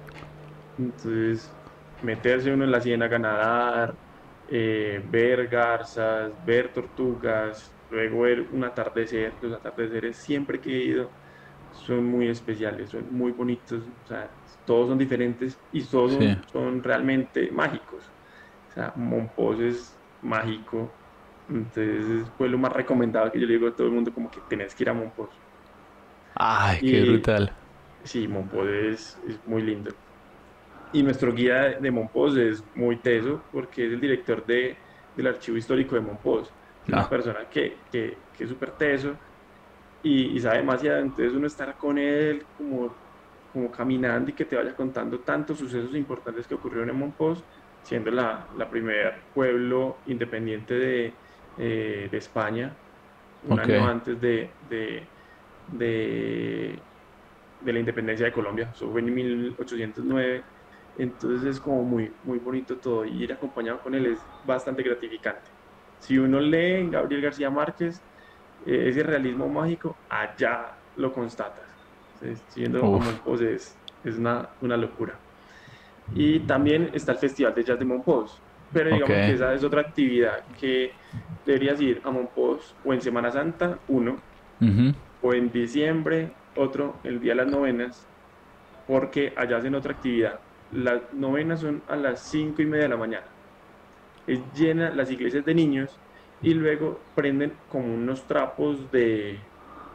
entonces 0.78 1.58
meterse 2.00 2.52
uno 2.52 2.64
en 2.64 2.70
la 2.72 2.80
ciénaga, 2.80 3.18
nadar, 3.18 3.98
eh, 4.46 5.02
ver 5.06 5.48
garzas, 5.48 6.42
ver 6.44 6.72
tortugas, 6.72 7.76
luego 7.90 8.22
ver 8.22 8.48
un 8.52 8.64
atardecer. 8.64 9.36
Los 9.42 9.52
atardeceres 9.54 10.22
siempre 10.22 10.60
que 10.60 10.70
he 10.70 10.84
ido 10.86 11.14
son 11.74 12.06
muy 12.06 12.28
especiales, 12.28 12.90
son 12.90 13.06
muy 13.10 13.32
bonitos. 13.32 13.82
O 14.04 14.08
sea, 14.08 14.30
todos 14.66 14.88
son 14.88 14.98
diferentes 14.98 15.58
y 15.72 15.82
todos 15.82 16.16
son, 16.52 16.82
realmente 16.82 17.50
mágicos. 17.50 18.04
O 18.70 18.74
sea, 18.74 18.92
Monpós 18.96 19.60
es 19.60 19.96
mágico, 20.22 20.90
entonces 21.48 22.26
fue 22.38 22.48
lo 22.48 22.58
más 22.58 22.72
recomendado 22.72 23.30
que 23.30 23.40
yo 23.40 23.46
le 23.46 23.54
digo 23.54 23.68
a 23.68 23.76
todo 23.76 23.86
el 23.86 23.92
mundo, 23.92 24.12
como 24.12 24.30
que 24.30 24.40
tenés 24.48 24.74
que 24.74 24.84
ir 24.84 24.90
a 24.90 24.94
Monpós. 24.94 25.28
Ay, 26.34 26.80
qué 26.80 27.02
brutal. 27.02 27.52
Sí, 28.02 28.26
Monpós 28.26 28.68
es, 28.68 29.18
muy 29.46 29.62
lindo. 29.62 29.92
Y 30.92 31.02
nuestro 31.02 31.32
guía 31.32 31.78
de 31.80 31.90
Monpós 31.90 32.36
es 32.36 32.64
muy 32.74 32.96
teso 32.96 33.42
porque 33.52 33.86
es 33.86 33.92
el 33.92 34.00
director 34.00 34.44
de, 34.46 34.76
del 35.16 35.26
archivo 35.26 35.56
histórico 35.56 35.94
de 35.94 36.00
Monpós. 36.00 36.50
Es 36.84 36.88
una 36.88 37.02
ah. 37.02 37.08
persona 37.08 37.40
que, 37.50 37.76
que, 37.90 38.16
que 38.36 38.44
es 38.44 38.50
súper 38.50 38.70
teso 38.72 39.16
y, 40.04 40.36
y, 40.36 40.40
sabe 40.40 40.58
demasiado, 40.58 41.00
entonces 41.00 41.32
uno 41.32 41.48
estar 41.48 41.74
con 41.76 41.98
él 41.98 42.44
como 42.56 42.94
como 43.54 43.70
caminando 43.70 44.30
y 44.30 44.32
que 44.34 44.44
te 44.44 44.56
vaya 44.56 44.74
contando 44.74 45.20
tantos 45.20 45.60
sucesos 45.60 45.94
importantes 45.94 46.44
que 46.46 46.56
ocurrieron 46.56 46.90
en 46.90 46.96
Monpós, 46.96 47.42
siendo 47.84 48.10
la, 48.10 48.48
la 48.58 48.68
primer 48.68 49.14
pueblo 49.32 49.98
independiente 50.06 50.74
de, 50.74 51.12
eh, 51.58 52.08
de 52.10 52.18
España, 52.18 52.74
un 53.48 53.60
año 53.60 53.86
antes 53.86 54.20
de, 54.20 54.50
de, 54.68 55.06
de, 55.70 56.78
la 57.64 57.78
independencia 57.78 58.26
de 58.26 58.32
Colombia, 58.32 58.72
eso 58.74 58.90
fue 58.90 59.00
en 59.00 59.14
1809, 59.14 60.42
entonces 60.98 61.48
es 61.48 61.60
como 61.60 61.84
muy, 61.84 62.10
muy 62.24 62.40
bonito 62.40 62.76
todo. 62.76 63.04
Y 63.04 63.22
ir 63.22 63.32
acompañado 63.32 63.78
con 63.80 63.94
él 63.94 64.06
es 64.06 64.18
bastante 64.44 64.82
gratificante. 64.82 65.48
Si 66.00 66.18
uno 66.18 66.40
lee 66.40 66.88
Gabriel 66.90 67.22
García 67.22 67.50
Márquez, 67.50 68.02
eh, 68.66 68.88
ese 68.88 69.02
realismo 69.02 69.48
mágico, 69.48 69.96
allá 70.08 70.72
lo 70.96 71.12
constatas 71.12 71.74
siendo 72.48 72.82
Monpós 72.82 73.40
es, 73.40 73.76
es 74.04 74.16
una, 74.16 74.48
una, 74.60 74.76
locura. 74.76 75.14
Y 76.14 76.40
también 76.40 76.90
está 76.92 77.12
el 77.12 77.18
Festival 77.18 77.54
de 77.54 77.64
Jazz 77.64 77.78
de 77.78 77.84
Monpós, 77.84 78.40
pero 78.72 78.90
digamos 78.90 79.08
que 79.08 79.32
esa 79.32 79.54
es 79.54 79.64
otra 79.64 79.80
actividad 79.80 80.44
que 80.60 80.92
deberías 81.46 81.80
ir 81.80 82.00
a 82.04 82.10
Monpós 82.10 82.74
o 82.84 82.92
en 82.92 83.00
Semana 83.00 83.30
Santa, 83.30 83.78
uno, 83.88 84.16
o 85.22 85.34
en 85.34 85.50
diciembre, 85.50 86.32
otro, 86.56 86.96
el 87.04 87.20
Día 87.20 87.32
de 87.32 87.36
las 87.36 87.50
Novenas, 87.50 88.06
porque 88.86 89.32
allá 89.36 89.58
hacen 89.58 89.74
otra 89.74 89.92
actividad. 89.92 90.40
Las 90.72 91.12
novenas 91.12 91.60
son 91.60 91.82
a 91.88 91.96
las 91.96 92.20
cinco 92.20 92.62
y 92.62 92.66
media 92.66 92.84
de 92.84 92.88
la 92.88 92.96
mañana. 92.96 93.26
Es 94.26 94.40
llena 94.54 94.90
las 94.90 95.10
iglesias 95.10 95.44
de 95.44 95.54
niños 95.54 95.98
y 96.44 96.54
luego 96.54 97.08
prenden 97.14 97.62
como 97.68 97.94
unos 97.94 98.26
trapos 98.26 98.90
de, 98.90 99.48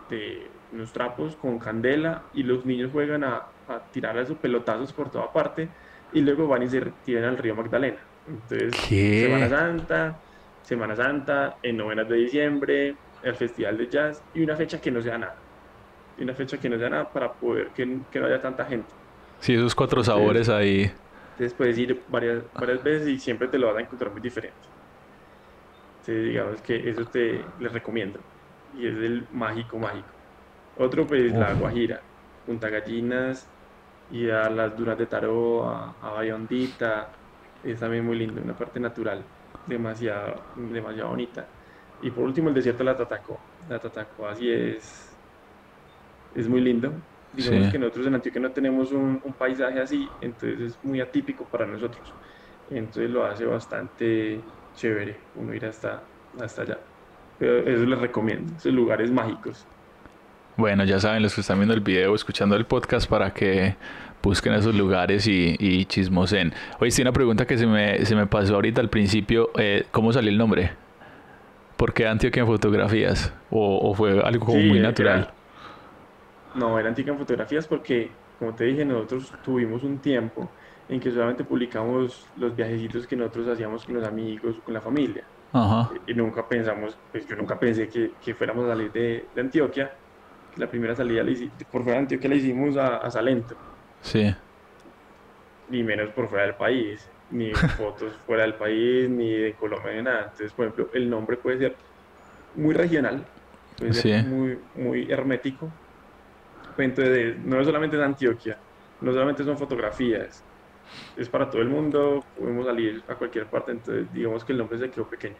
de 0.07 0.51
unos 0.71 0.93
trapos 0.93 1.37
con 1.37 1.59
candela 1.59 2.27
y 2.33 2.43
los 2.43 2.65
niños 2.65 2.91
juegan 2.91 3.23
a, 3.23 3.43
a 3.67 3.89
tirar 3.91 4.17
esos 4.17 4.39
pelotazos 4.39 4.93
por 4.93 5.11
toda 5.11 5.31
parte 5.33 5.73
y 6.11 6.21
luego 6.21 6.47
van 6.47 6.63
y 6.63 6.69
se 6.69 6.81
tiran 7.03 7.25
al 7.25 7.37
río 7.37 7.55
Magdalena. 7.55 8.01
Entonces, 8.25 8.83
Semana 9.11 9.49
Santa, 9.49 10.21
Semana 10.61 10.95
Santa, 10.95 11.59
en 11.61 11.77
novenas 11.77 12.09
de 12.09 12.17
diciembre, 12.17 12.99
el 13.21 13.35
Festival 13.35 13.77
de 13.77 13.89
Jazz 13.89 14.23
y 14.33 14.41
una 14.43 14.55
fecha 14.57 14.81
que 14.81 14.91
no 14.91 15.01
sea 15.01 15.17
nada. 15.19 15.35
Y 16.17 16.23
una 16.23 16.35
fecha 16.35 16.59
que 16.59 16.69
no 16.69 16.77
sea 16.79 16.89
nada 16.89 17.11
para 17.13 17.33
poder 17.35 17.73
que, 17.73 18.03
que 18.11 18.19
no 18.21 18.27
haya 18.27 18.41
tanta 18.41 18.65
gente. 18.65 18.95
Sí, 19.41 19.53
esos 19.53 19.75
cuatro 19.75 20.03
sabores 20.03 20.49
ahí. 20.49 20.91
Entonces 21.35 21.57
puedes 21.57 21.77
ir 21.79 22.03
varias, 22.07 22.43
varias 22.57 22.83
veces 22.83 23.07
y 23.07 23.19
siempre 23.19 23.47
te 23.47 23.57
lo 23.57 23.67
vas 23.67 23.77
a 23.77 23.81
encontrar 23.81 24.11
muy 24.11 24.21
diferente. 24.21 24.67
Entonces 26.09 26.25
digamos 26.25 26.61
que 26.61 26.89
eso 26.89 27.05
te 27.05 27.39
les 27.59 27.71
recomiendo. 27.71 28.19
Y 28.75 28.87
es 28.87 28.95
el 28.95 29.27
mágico, 29.31 29.77
mágico. 29.77 30.07
Otro 30.79 31.05
pues 31.05 31.31
la 31.31 31.53
Guajira, 31.53 32.01
Punta 32.47 32.67
Gallinas 32.67 33.47
y 34.11 34.27
a 34.27 34.49
las 34.49 34.75
dunas 34.75 34.97
de 34.97 35.05
Taró, 35.05 35.69
a, 35.69 35.93
a 36.01 36.09
Bayondita. 36.09 37.09
Es 37.63 37.79
también 37.79 38.05
muy 38.05 38.17
lindo, 38.17 38.41
una 38.41 38.55
parte 38.55 38.79
natural 38.79 39.23
demasiado, 39.67 40.41
demasiado 40.55 41.09
bonita. 41.09 41.45
Y 42.01 42.09
por 42.09 42.23
último 42.23 42.49
el 42.49 42.55
desierto 42.55 42.79
de 42.79 42.85
la 42.85 42.97
Tatacó. 42.97 43.39
La 43.69 43.77
Tatacó 43.77 44.27
así 44.27 44.49
es, 44.49 45.15
es 46.33 46.47
muy 46.47 46.61
lindo. 46.61 46.91
Digamos 47.33 47.71
que 47.71 47.77
nosotros 47.77 48.07
en 48.07 48.15
Antioquia 48.15 48.41
no 48.41 48.51
tenemos 48.51 48.91
un, 48.91 49.21
un, 49.23 49.33
paisaje 49.33 49.79
así, 49.79 50.09
entonces 50.21 50.59
es 50.59 50.83
muy 50.83 51.01
atípico 51.01 51.45
para 51.45 51.67
nosotros. 51.67 52.11
Entonces 52.71 53.11
lo 53.11 53.23
hace 53.25 53.45
bastante 53.45 54.41
chévere 54.79 55.15
uno 55.35 55.53
ir 55.53 55.65
hasta, 55.65 56.01
hasta 56.41 56.61
allá. 56.61 56.77
Eso 57.39 57.85
les 57.85 57.99
recomiendo, 57.99 58.53
esos 58.57 58.73
lugares 58.73 59.11
mágicos. 59.11 59.65
Bueno, 60.57 60.83
ya 60.83 60.99
saben 60.99 61.23
los 61.23 61.35
que 61.35 61.41
están 61.41 61.57
viendo 61.57 61.73
el 61.73 61.81
video, 61.81 62.15
escuchando 62.15 62.55
el 62.55 62.65
podcast 62.65 63.09
para 63.09 63.33
que 63.33 63.75
busquen 64.21 64.53
esos 64.53 64.75
lugares 64.75 65.27
y, 65.27 65.55
y 65.57 65.85
chismosen. 65.85 66.53
Oye, 66.79 66.91
sí, 66.91 67.01
una 67.01 67.13
pregunta 67.13 67.45
que 67.45 67.57
se 67.57 67.65
me, 67.65 68.05
se 68.05 68.15
me 68.15 68.27
pasó 68.27 68.55
ahorita 68.55 68.81
al 68.81 68.89
principio. 68.89 69.51
Eh, 69.57 69.85
¿Cómo 69.91 70.11
salió 70.11 70.29
el 70.29 70.37
nombre? 70.37 70.71
¿Por 71.77 71.93
qué 71.93 72.07
Antioquia 72.07 72.41
en 72.41 72.47
fotografías? 72.47 73.33
¿O, 73.49 73.93
fue 73.93 74.21
algo 74.21 74.53
muy 74.53 74.79
natural? 74.79 75.31
no, 76.55 76.77
era 76.77 76.89
Antioquia 76.89 77.13
en 77.13 77.19
fotografías 77.19 77.67
porque, 77.67 78.11
como 78.37 78.53
te 78.53 78.65
dije, 78.65 78.83
nosotros 78.83 79.31
tuvimos 79.43 79.83
un 79.83 79.99
tiempo 79.99 80.49
en 80.89 80.99
que 80.99 81.11
solamente 81.11 81.43
publicamos 81.43 82.27
los 82.35 82.55
viajecitos 82.55 83.05
que 83.05 83.15
nosotros 83.15 83.47
hacíamos 83.47 83.85
con 83.85 83.95
los 83.95 84.07
amigos, 84.07 84.55
con 84.65 84.73
la 84.73 84.81
familia. 84.81 85.23
Ajá. 85.53 85.91
Y 86.07 86.13
nunca 86.15 86.47
pensamos, 86.47 86.97
pues 87.11 87.27
yo 87.27 87.35
nunca 87.35 87.59
pensé 87.59 87.87
que, 87.87 88.11
que 88.23 88.33
fuéramos 88.33 88.65
a 88.65 88.69
salir 88.69 88.91
de, 88.91 89.25
de 89.33 89.41
Antioquia. 89.41 89.91
La 90.57 90.67
primera 90.67 90.95
salida 90.95 91.23
por 91.71 91.83
fuera 91.83 91.99
de 91.99 92.03
Antioquia 92.03 92.29
la 92.29 92.35
hicimos 92.35 92.75
a, 92.75 92.97
a 92.97 93.11
Salento. 93.11 93.55
Sí. 94.01 94.35
Ni 95.69 95.83
menos 95.83 96.09
por 96.09 96.27
fuera 96.27 96.45
del 96.45 96.55
país, 96.55 97.07
ni 97.29 97.53
fotos 97.77 98.13
fuera 98.25 98.43
del 98.43 98.55
país, 98.55 99.07
ni 99.09 99.31
de 99.31 99.53
Colombia, 99.53 99.93
ni 99.93 100.01
nada. 100.01 100.21
Entonces, 100.23 100.51
por 100.53 100.65
ejemplo, 100.65 100.89
el 100.93 101.07
nombre 101.07 101.37
puede 101.37 101.59
ser 101.59 101.75
muy 102.55 102.73
regional, 102.73 103.23
puede 103.77 103.93
ser 103.93 104.25
muy, 104.25 104.57
muy 104.75 105.11
hermético. 105.11 105.69
Entonces, 106.77 107.37
no 107.39 107.63
solamente 107.63 107.97
es 107.97 108.01
Antioquia, 108.01 108.57
no 109.01 109.11
solamente 109.11 109.43
son 109.43 109.57
fotografías, 109.57 110.43
es 111.17 111.29
para 111.29 111.49
todo 111.49 111.61
el 111.61 111.69
mundo, 111.69 112.23
podemos 112.37 112.65
salir 112.65 113.03
a 113.07 113.15
cualquier 113.15 113.45
parte, 113.47 113.71
entonces 113.71 114.11
digamos 114.13 114.43
que 114.43 114.53
el 114.53 114.57
nombre 114.57 114.77
se 114.77 114.89
quedó 114.89 115.07
pequeño. 115.07 115.35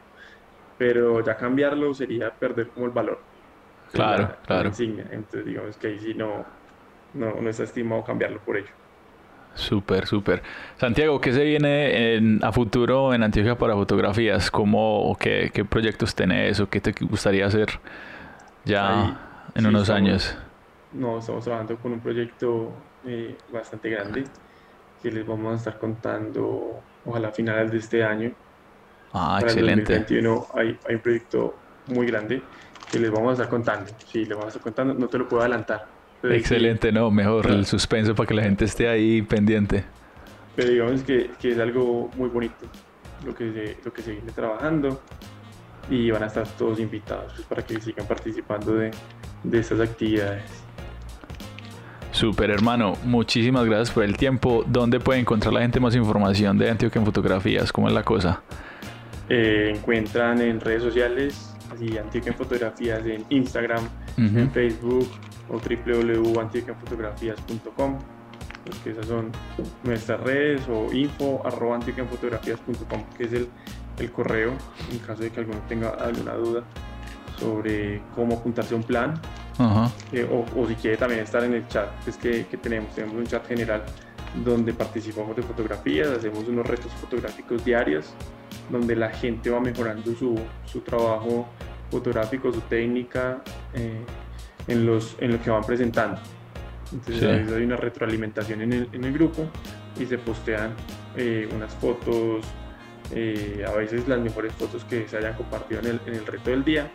Pero 0.77 1.23
ya 1.23 1.35
cambiarlo 1.35 1.93
sería 1.93 2.29
perder 2.31 2.67
como 2.69 2.85
el 2.85 2.91
valor. 2.91 3.19
Claro, 3.91 4.35
claro. 4.45 4.71
Entonces 4.77 5.45
digamos 5.45 5.77
que 5.77 5.87
ahí 5.87 5.99
sí 5.99 6.13
no, 6.13 6.45
no, 7.13 7.41
no 7.41 7.49
está 7.49 7.63
estimado 7.63 8.03
cambiarlo 8.03 8.39
por 8.39 8.57
ello. 8.57 8.69
Súper, 9.55 10.05
súper. 10.05 10.41
Santiago, 10.77 11.19
¿qué 11.19 11.33
se 11.33 11.43
viene 11.43 12.15
en, 12.15 12.43
a 12.43 12.51
futuro 12.51 13.13
en 13.13 13.23
Antioquia 13.23 13.57
para 13.57 13.73
fotografías? 13.73 14.51
¿Cómo, 14.51 15.17
qué, 15.19 15.49
qué 15.53 15.65
proyectos 15.65 16.15
tenés 16.15 16.59
o 16.59 16.69
qué 16.69 16.79
te 16.79 16.93
gustaría 17.01 17.45
hacer 17.45 17.67
ya 18.63 19.19
en 19.55 19.65
unos 19.65 19.89
años? 19.89 20.37
No, 20.93 21.19
estamos 21.19 21.43
trabajando 21.43 21.77
con 21.77 21.93
un 21.93 21.99
proyecto 21.99 22.71
eh, 23.05 23.35
bastante 23.51 23.89
grande 23.89 24.23
que 25.01 25.11
les 25.11 25.25
vamos 25.25 25.53
a 25.53 25.55
estar 25.57 25.79
contando, 25.79 26.81
ojalá 27.05 27.29
a 27.29 27.31
finales 27.31 27.71
de 27.71 27.77
este 27.77 28.03
año. 28.03 28.33
Ah, 29.13 29.39
excelente. 29.41 29.93
El 29.93 29.99
2021 29.99 30.47
hay, 30.53 30.79
hay 30.87 30.95
un 30.95 31.01
proyecto 31.01 31.55
muy 31.87 32.05
grande 32.07 32.41
que 32.91 32.99
les 32.99 33.11
vamos 33.11 33.31
a 33.31 33.33
estar 33.33 33.49
contando. 33.49 33.91
Sí, 34.05 34.19
les 34.19 34.29
vamos 34.29 34.45
a 34.45 34.47
estar 34.49 34.61
contando, 34.61 34.93
no 34.93 35.07
te 35.07 35.17
lo 35.17 35.27
puedo 35.27 35.41
adelantar 35.41 35.99
Excelente, 36.23 36.91
no, 36.91 37.09
mejor 37.11 37.49
el 37.49 37.65
suspenso 37.65 38.13
para 38.13 38.27
que 38.27 38.33
la 38.33 38.43
gente 38.43 38.65
esté 38.65 38.89
ahí 38.89 39.21
pendiente. 39.21 39.85
Pero 40.55 40.69
digamos 40.69 41.03
que, 41.03 41.31
que 41.39 41.51
es 41.51 41.59
algo 41.59 42.09
muy 42.17 42.29
bonito 42.29 42.65
lo 43.25 43.33
que, 43.33 43.51
se, 43.51 43.77
lo 43.83 43.93
que 43.93 44.01
se 44.01 44.11
viene 44.11 44.31
trabajando 44.31 45.01
y 45.89 46.11
van 46.11 46.23
a 46.23 46.27
estar 46.27 46.47
todos 46.47 46.79
invitados 46.79 47.33
pues, 47.35 47.47
para 47.47 47.65
que 47.65 47.79
sigan 47.79 48.05
participando 48.05 48.73
de, 48.73 48.91
de 49.43 49.59
estas 49.59 49.79
actividades. 49.79 50.43
Super 52.19 52.51
hermano, 52.51 52.97
muchísimas 53.05 53.63
gracias 53.63 53.91
por 53.91 54.03
el 54.03 54.17
tiempo. 54.17 54.65
¿Dónde 54.67 54.99
puede 54.99 55.21
encontrar 55.21 55.53
la 55.53 55.61
gente 55.61 55.79
más 55.79 55.95
información 55.95 56.57
de 56.57 56.69
Antioquia 56.69 56.99
en 56.99 57.05
fotografías? 57.05 57.71
¿Cómo 57.71 57.87
es 57.87 57.93
la 57.93 58.03
cosa? 58.03 58.41
Eh, 59.29 59.71
encuentran 59.73 60.41
en 60.41 60.59
redes 60.59 60.83
sociales, 60.83 61.55
así 61.73 61.97
Antioquia 61.97 62.33
en 62.33 62.37
fotografías 62.37 63.05
en 63.05 63.23
Instagram, 63.29 63.87
en 64.17 64.51
Facebook, 64.51 65.07
o 65.47 65.59
www.antioquianfotografías.com 65.59 67.99
porque 68.65 68.89
esas 68.89 69.05
son 69.05 69.31
nuestras 69.85 70.19
redes 70.19 70.67
o 70.67 70.91
info 70.91 71.41
arroba 71.45 71.79
que 71.79 71.91
es 73.23 73.31
el, 73.31 73.47
el, 73.97 74.11
correo 74.11 74.51
en 74.91 74.99
caso 74.99 75.23
de 75.23 75.29
que 75.29 75.39
alguno 75.39 75.61
tenga 75.69 75.91
alguna 75.91 76.33
duda 76.33 76.65
sobre 77.39 78.01
cómo 78.13 78.35
apuntarse 78.35 78.73
a 78.73 78.77
un 78.77 78.83
plan 78.83 79.13
eh, 80.13 80.27
o, 80.31 80.45
o, 80.59 80.67
si 80.67 80.75
quiere 80.75 80.97
también 80.97 81.21
estar 81.21 81.43
en 81.43 81.53
el 81.53 81.67
chat 81.67 81.89
es 82.07 82.17
que, 82.17 82.45
que, 82.47 82.57
tenemos 82.57 82.95
tenemos 82.95 83.17
un 83.17 83.25
chat 83.25 83.45
general 83.45 83.83
donde 84.45 84.73
participamos 84.73 85.35
de 85.35 85.43
fotografías 85.43 86.07
hacemos 86.09 86.47
unos 86.47 86.65
retos 86.65 86.91
fotográficos 86.93 87.65
diarios 87.65 88.13
donde 88.69 88.95
la 88.95 89.09
gente 89.09 89.49
va 89.49 89.59
mejorando 89.59 90.13
su, 90.15 90.39
su 90.65 90.81
trabajo 90.81 91.47
fotográfico 91.89 92.51
su 92.53 92.61
técnica 92.61 93.41
eh, 93.73 94.03
en, 94.67 94.85
los, 94.85 95.15
en 95.19 95.33
lo 95.33 95.41
que 95.41 95.49
van 95.49 95.63
presentando. 95.63 96.19
Entonces 96.91 97.51
hay 97.51 97.63
una 97.63 97.75
retroalimentación 97.75 98.61
en 98.61 98.73
el, 98.73 98.89
en 98.91 99.03
el, 99.03 99.13
grupo 99.13 99.47
y 99.99 100.05
se 100.05 100.17
postean 100.17 100.73
eh, 101.15 101.47
unas 101.55 101.73
fotos, 101.75 102.45
eh, 103.11 103.63
a 103.67 103.71
veces 103.73 104.07
las 104.07 104.19
mejores 104.19 104.53
fotos 104.53 104.83
que 104.85 105.07
se 105.07 105.17
hayan 105.17 105.35
compartido 105.35 105.81
en 105.81 105.87
el, 105.87 106.01
en 106.07 106.15
el 106.15 106.25
reto 106.25 106.49
del 106.49 106.63
día. 106.63 106.89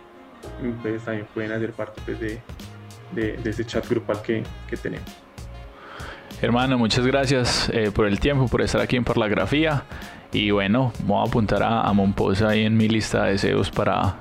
También 1.04 1.26
pueden 1.32 1.52
hacer 1.52 1.72
parte 1.72 2.00
pues, 2.04 2.20
de, 2.20 2.40
de, 3.12 3.36
de, 3.36 3.50
ese 3.50 3.64
chat 3.64 3.88
grupal 3.88 4.22
que, 4.22 4.42
que 4.68 4.76
tenemos. 4.76 5.08
Hermano, 6.40 6.76
muchas 6.78 7.06
gracias 7.06 7.70
eh, 7.72 7.90
por 7.90 8.06
el 8.06 8.20
tiempo, 8.20 8.48
por 8.48 8.60
estar 8.62 8.80
aquí 8.80 8.96
en 8.96 9.04
Parlagrafía. 9.04 9.84
Y 10.32 10.50
bueno, 10.50 10.92
voy 11.04 11.24
a 11.24 11.28
apuntar 11.28 11.62
a, 11.62 11.82
a 11.82 11.92
Monposa 11.92 12.48
ahí 12.48 12.64
en 12.64 12.76
mi 12.76 12.88
lista 12.88 13.24
de 13.24 13.32
deseos 13.32 13.70
para 13.70 14.16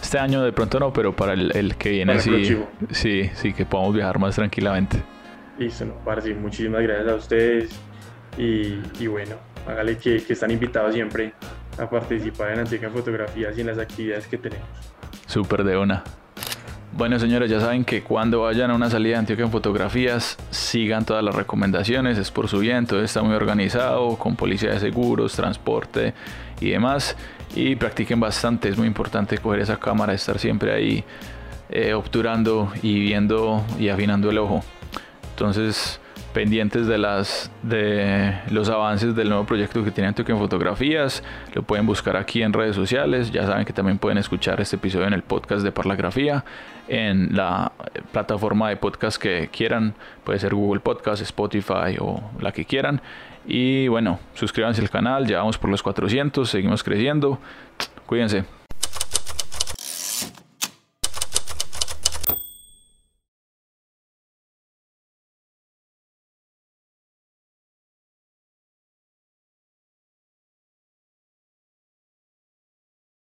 este 0.00 0.18
año 0.18 0.42
de 0.42 0.52
pronto 0.52 0.78
no, 0.78 0.92
pero 0.92 1.14
para 1.14 1.32
el, 1.32 1.74
que 1.76 1.90
viene 1.90 2.20
sí, 2.20 2.56
sí, 2.90 3.30
sí, 3.34 3.52
que 3.52 3.66
podamos 3.66 3.94
viajar 3.94 4.18
más 4.18 4.36
tranquilamente. 4.36 5.02
Listo, 5.58 5.84
no, 5.84 6.20
sí, 6.20 6.34
muchísimas 6.34 6.82
gracias 6.82 7.08
a 7.08 7.14
ustedes 7.14 7.80
y, 8.38 8.78
y 9.00 9.06
bueno, 9.06 9.34
hágale 9.66 9.96
que, 9.98 10.22
que, 10.22 10.34
están 10.34 10.50
invitados 10.50 10.94
siempre 10.94 11.32
a 11.78 11.88
participar 11.88 12.52
en 12.52 12.60
Antica 12.60 12.90
Fotografías 12.90 13.56
y 13.56 13.62
en 13.62 13.66
las 13.66 13.78
actividades 13.78 14.26
que 14.26 14.38
tenemos. 14.38 14.68
Súper 15.36 15.64
de 15.64 15.76
una. 15.76 16.02
Bueno, 16.94 17.18
señores, 17.18 17.50
ya 17.50 17.60
saben 17.60 17.84
que 17.84 18.02
cuando 18.02 18.40
vayan 18.40 18.70
a 18.70 18.74
una 18.74 18.88
salida 18.88 19.16
de 19.16 19.18
Antioquia 19.18 19.44
en 19.44 19.50
fotografías, 19.50 20.38
sigan 20.48 21.04
todas 21.04 21.22
las 21.22 21.34
recomendaciones, 21.34 22.16
es 22.16 22.30
por 22.30 22.48
su 22.48 22.60
bien, 22.60 22.86
todo 22.86 23.02
está 23.02 23.22
muy 23.22 23.34
organizado, 23.34 24.16
con 24.16 24.34
policía 24.34 24.70
de 24.70 24.80
seguros, 24.80 25.34
transporte 25.34 26.14
y 26.58 26.70
demás 26.70 27.18
y 27.54 27.76
practiquen 27.76 28.18
bastante. 28.18 28.70
Es 28.70 28.78
muy 28.78 28.86
importante 28.86 29.36
coger 29.36 29.60
esa 29.60 29.76
cámara, 29.76 30.14
estar 30.14 30.38
siempre 30.38 30.72
ahí 30.72 31.04
eh, 31.68 31.92
obturando 31.92 32.72
y 32.80 32.98
viendo 32.98 33.62
y 33.78 33.90
afinando 33.90 34.30
el 34.30 34.38
ojo. 34.38 34.64
Entonces, 35.32 36.00
pendientes 36.36 36.86
de 36.86 36.98
las 36.98 37.50
de 37.62 38.34
los 38.50 38.68
avances 38.68 39.16
del 39.16 39.30
nuevo 39.30 39.46
proyecto 39.46 39.82
que 39.82 39.90
tiene 39.90 40.08
Antioquia 40.08 40.34
en 40.34 40.38
Fotografías, 40.38 41.24
lo 41.54 41.62
pueden 41.62 41.86
buscar 41.86 42.14
aquí 42.18 42.42
en 42.42 42.52
redes 42.52 42.76
sociales. 42.76 43.32
Ya 43.32 43.46
saben 43.46 43.64
que 43.64 43.72
también 43.72 43.96
pueden 43.96 44.18
escuchar 44.18 44.60
este 44.60 44.76
episodio 44.76 45.06
en 45.06 45.14
el 45.14 45.22
podcast 45.22 45.64
de 45.64 45.72
Parlagrafía, 45.72 46.44
en 46.88 47.34
la 47.34 47.72
plataforma 48.12 48.68
de 48.68 48.76
podcast 48.76 49.16
que 49.16 49.48
quieran, 49.50 49.94
puede 50.24 50.38
ser 50.38 50.54
Google 50.54 50.80
Podcast, 50.80 51.22
Spotify 51.22 51.96
o 51.98 52.20
la 52.38 52.52
que 52.52 52.66
quieran. 52.66 53.00
Y 53.46 53.88
bueno, 53.88 54.18
suscríbanse 54.34 54.82
al 54.82 54.90
canal, 54.90 55.26
ya 55.26 55.38
vamos 55.38 55.56
por 55.56 55.70
los 55.70 55.82
400, 55.82 56.50
seguimos 56.50 56.84
creciendo. 56.84 57.38
Cuídense. 58.04 58.44